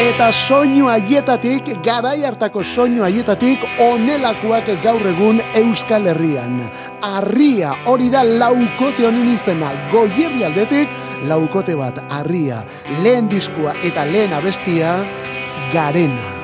Eta 0.01 0.31
soinu 0.31 0.87
haietatik, 0.89 1.67
garai 1.85 2.23
hartako 2.25 2.63
soinu 2.63 3.03
haietatik, 3.05 3.61
onelakoak 3.85 4.71
gaur 4.81 5.05
egun 5.05 5.43
Euskal 5.61 6.07
Herrian. 6.09 6.57
Arria, 7.05 7.75
hori 7.85 8.09
da 8.09 8.23
laukote 8.25 9.05
honen 9.05 9.29
izena, 9.35 9.69
goierri 9.91 10.45
aldetik, 10.47 10.89
laukote 11.27 11.75
bat, 11.79 12.01
arria, 12.09 12.63
lehen 13.03 13.29
diskua 13.31 13.75
eta 13.83 14.05
lehen 14.09 14.33
abestia, 14.33 14.99
garena. 15.73 16.40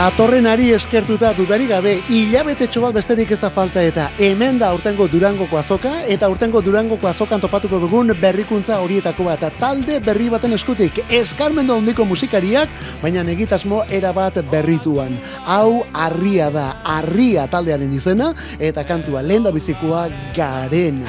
Datorrenari 0.00 0.70
eskertuta 0.72 1.34
dudari 1.36 1.66
gabe, 1.68 1.90
hilabete 2.08 2.64
bat 2.80 2.94
besterik 2.94 3.32
ez 3.34 3.38
da 3.38 3.50
falta 3.50 3.82
eta 3.84 4.06
hemen 4.18 4.58
da 4.58 4.72
urtengo 4.72 5.06
Durangoko 5.06 5.58
azoka, 5.58 5.90
eta 6.08 6.30
urtengo 6.32 6.62
Durangoko 6.62 7.06
azokan 7.06 7.38
topatuko 7.38 7.78
dugun 7.78 8.14
berrikuntza 8.18 8.78
horietako 8.80 9.24
bat, 9.24 9.44
talde 9.58 10.00
berri 10.00 10.30
baten 10.30 10.54
eskutik, 10.54 11.04
eskarmendo 11.10 11.76
handiko 11.76 12.06
musikariak, 12.06 12.70
baina 13.02 13.20
egitasmo 13.28 13.82
erabat 13.90 14.40
berrituan. 14.50 15.18
Hau 15.44 15.84
arria 15.92 16.48
da, 16.48 16.80
arria 16.82 17.46
taldearen 17.46 17.92
izena, 17.92 18.32
eta 18.58 18.86
kantua 18.88 19.20
lehen 19.20 19.44
da 19.44 19.52
bizikoa 19.52 20.08
garen. 20.34 21.04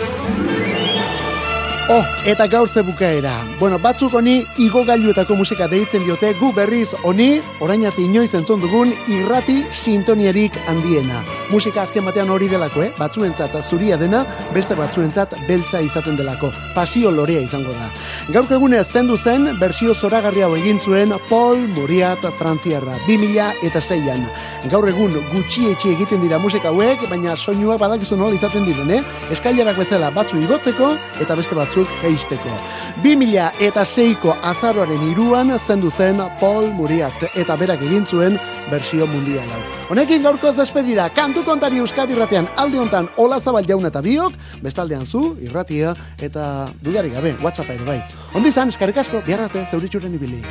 Oh, 1.91 2.05
eta 2.25 2.47
gaur 2.47 2.69
ze 2.69 2.81
bukaera. 2.87 3.33
Bueno, 3.59 3.75
batzuk 3.77 4.13
honi 4.15 4.45
igogailuetako 4.63 5.35
musika 5.41 5.67
deitzen 5.67 6.05
diote, 6.05 6.31
gu 6.39 6.53
berriz 6.55 6.87
honi, 7.03 7.29
orain 7.59 7.83
arte 7.89 8.05
inoiz 8.05 8.31
entzun 8.39 8.63
dugun 8.63 8.95
irrati 9.11 9.59
sintoniarik 9.83 10.55
handiena. 10.71 11.19
Musika 11.51 11.81
azken 11.83 12.05
batean 12.07 12.29
hori 12.31 12.47
delako, 12.47 12.79
eh? 12.85 12.91
Batzuentzat 12.95 13.57
zuria 13.67 13.97
dena, 13.99 14.21
beste 14.55 14.75
batzuentzat 14.79 15.33
beltza 15.49 15.81
izaten 15.83 16.15
delako. 16.15 16.47
Pasio 16.71 17.11
lorea 17.11 17.41
izango 17.43 17.73
da. 17.75 17.89
Gaurko 18.31 18.55
egunez 18.55 18.85
zendu 18.87 19.17
zen, 19.17 19.49
bersio 19.59 19.91
zoragarri 19.93 20.45
hau 20.45 20.53
egin 20.55 20.79
zuen 20.79 21.11
Paul 21.27 21.65
Muriat 21.75 22.23
Frantziarra, 22.39 22.95
2000 23.07 23.65
eta 23.67 23.81
zeian. 23.81 24.23
Gaur 24.71 24.87
egun 24.87 25.17
gutxietxe 25.33 25.91
egiten 25.91 26.23
dira 26.23 26.39
musika 26.39 26.71
hauek, 26.71 27.03
baina 27.11 27.35
soinuak 27.35 27.81
badakizu 27.83 28.15
nola 28.15 28.39
izaten 28.39 28.63
diren, 28.69 28.95
eh? 28.95 29.01
Eskailerak 29.35 29.81
bezala 29.83 30.13
batzu 30.15 30.39
igotzeko 30.39 30.93
eta 31.19 31.35
beste 31.35 31.57
batzuk 31.57 31.91
geisteko. 32.05 32.55
2000 33.03 33.51
eta 33.67 33.83
seiko 33.83 34.37
azaroaren 34.53 35.03
iruan 35.11 35.51
zendu 35.59 35.91
zen 35.91 36.23
Paul 36.39 36.71
Muriat 36.79 37.27
eta 37.35 37.59
berak 37.59 37.83
egin 37.89 38.07
zuen 38.07 38.39
bersio 38.71 39.09
mundial 39.11 39.51
hau. 39.51 39.61
Honekin 39.91 40.23
gaurkoz 40.23 40.55
despedida, 40.55 41.09
kantu 41.11 41.40
kontari 41.45 41.81
Euskadi 41.81 42.15
irratean 42.15 42.47
alde 42.57 42.79
hontan 42.81 43.09
Ola 43.17 43.39
Zabal 43.41 43.67
jauna 43.67 43.91
eta 43.91 44.01
biok, 44.05 44.35
bestaldean 44.63 45.05
zu, 45.05 45.35
irratia 45.41 45.95
eta 46.21 46.67
dudarik 46.83 47.15
gabe, 47.17 47.35
WhatsApp 47.41 47.73
ere 47.75 47.87
bai. 47.87 48.01
Ondi 48.35 48.53
izan, 48.53 48.73
eskarrik 48.73 49.01
asko, 49.03 49.23
biarrate, 49.25 49.65
zeuritxuren 49.71 50.19
ibili. 50.19 50.43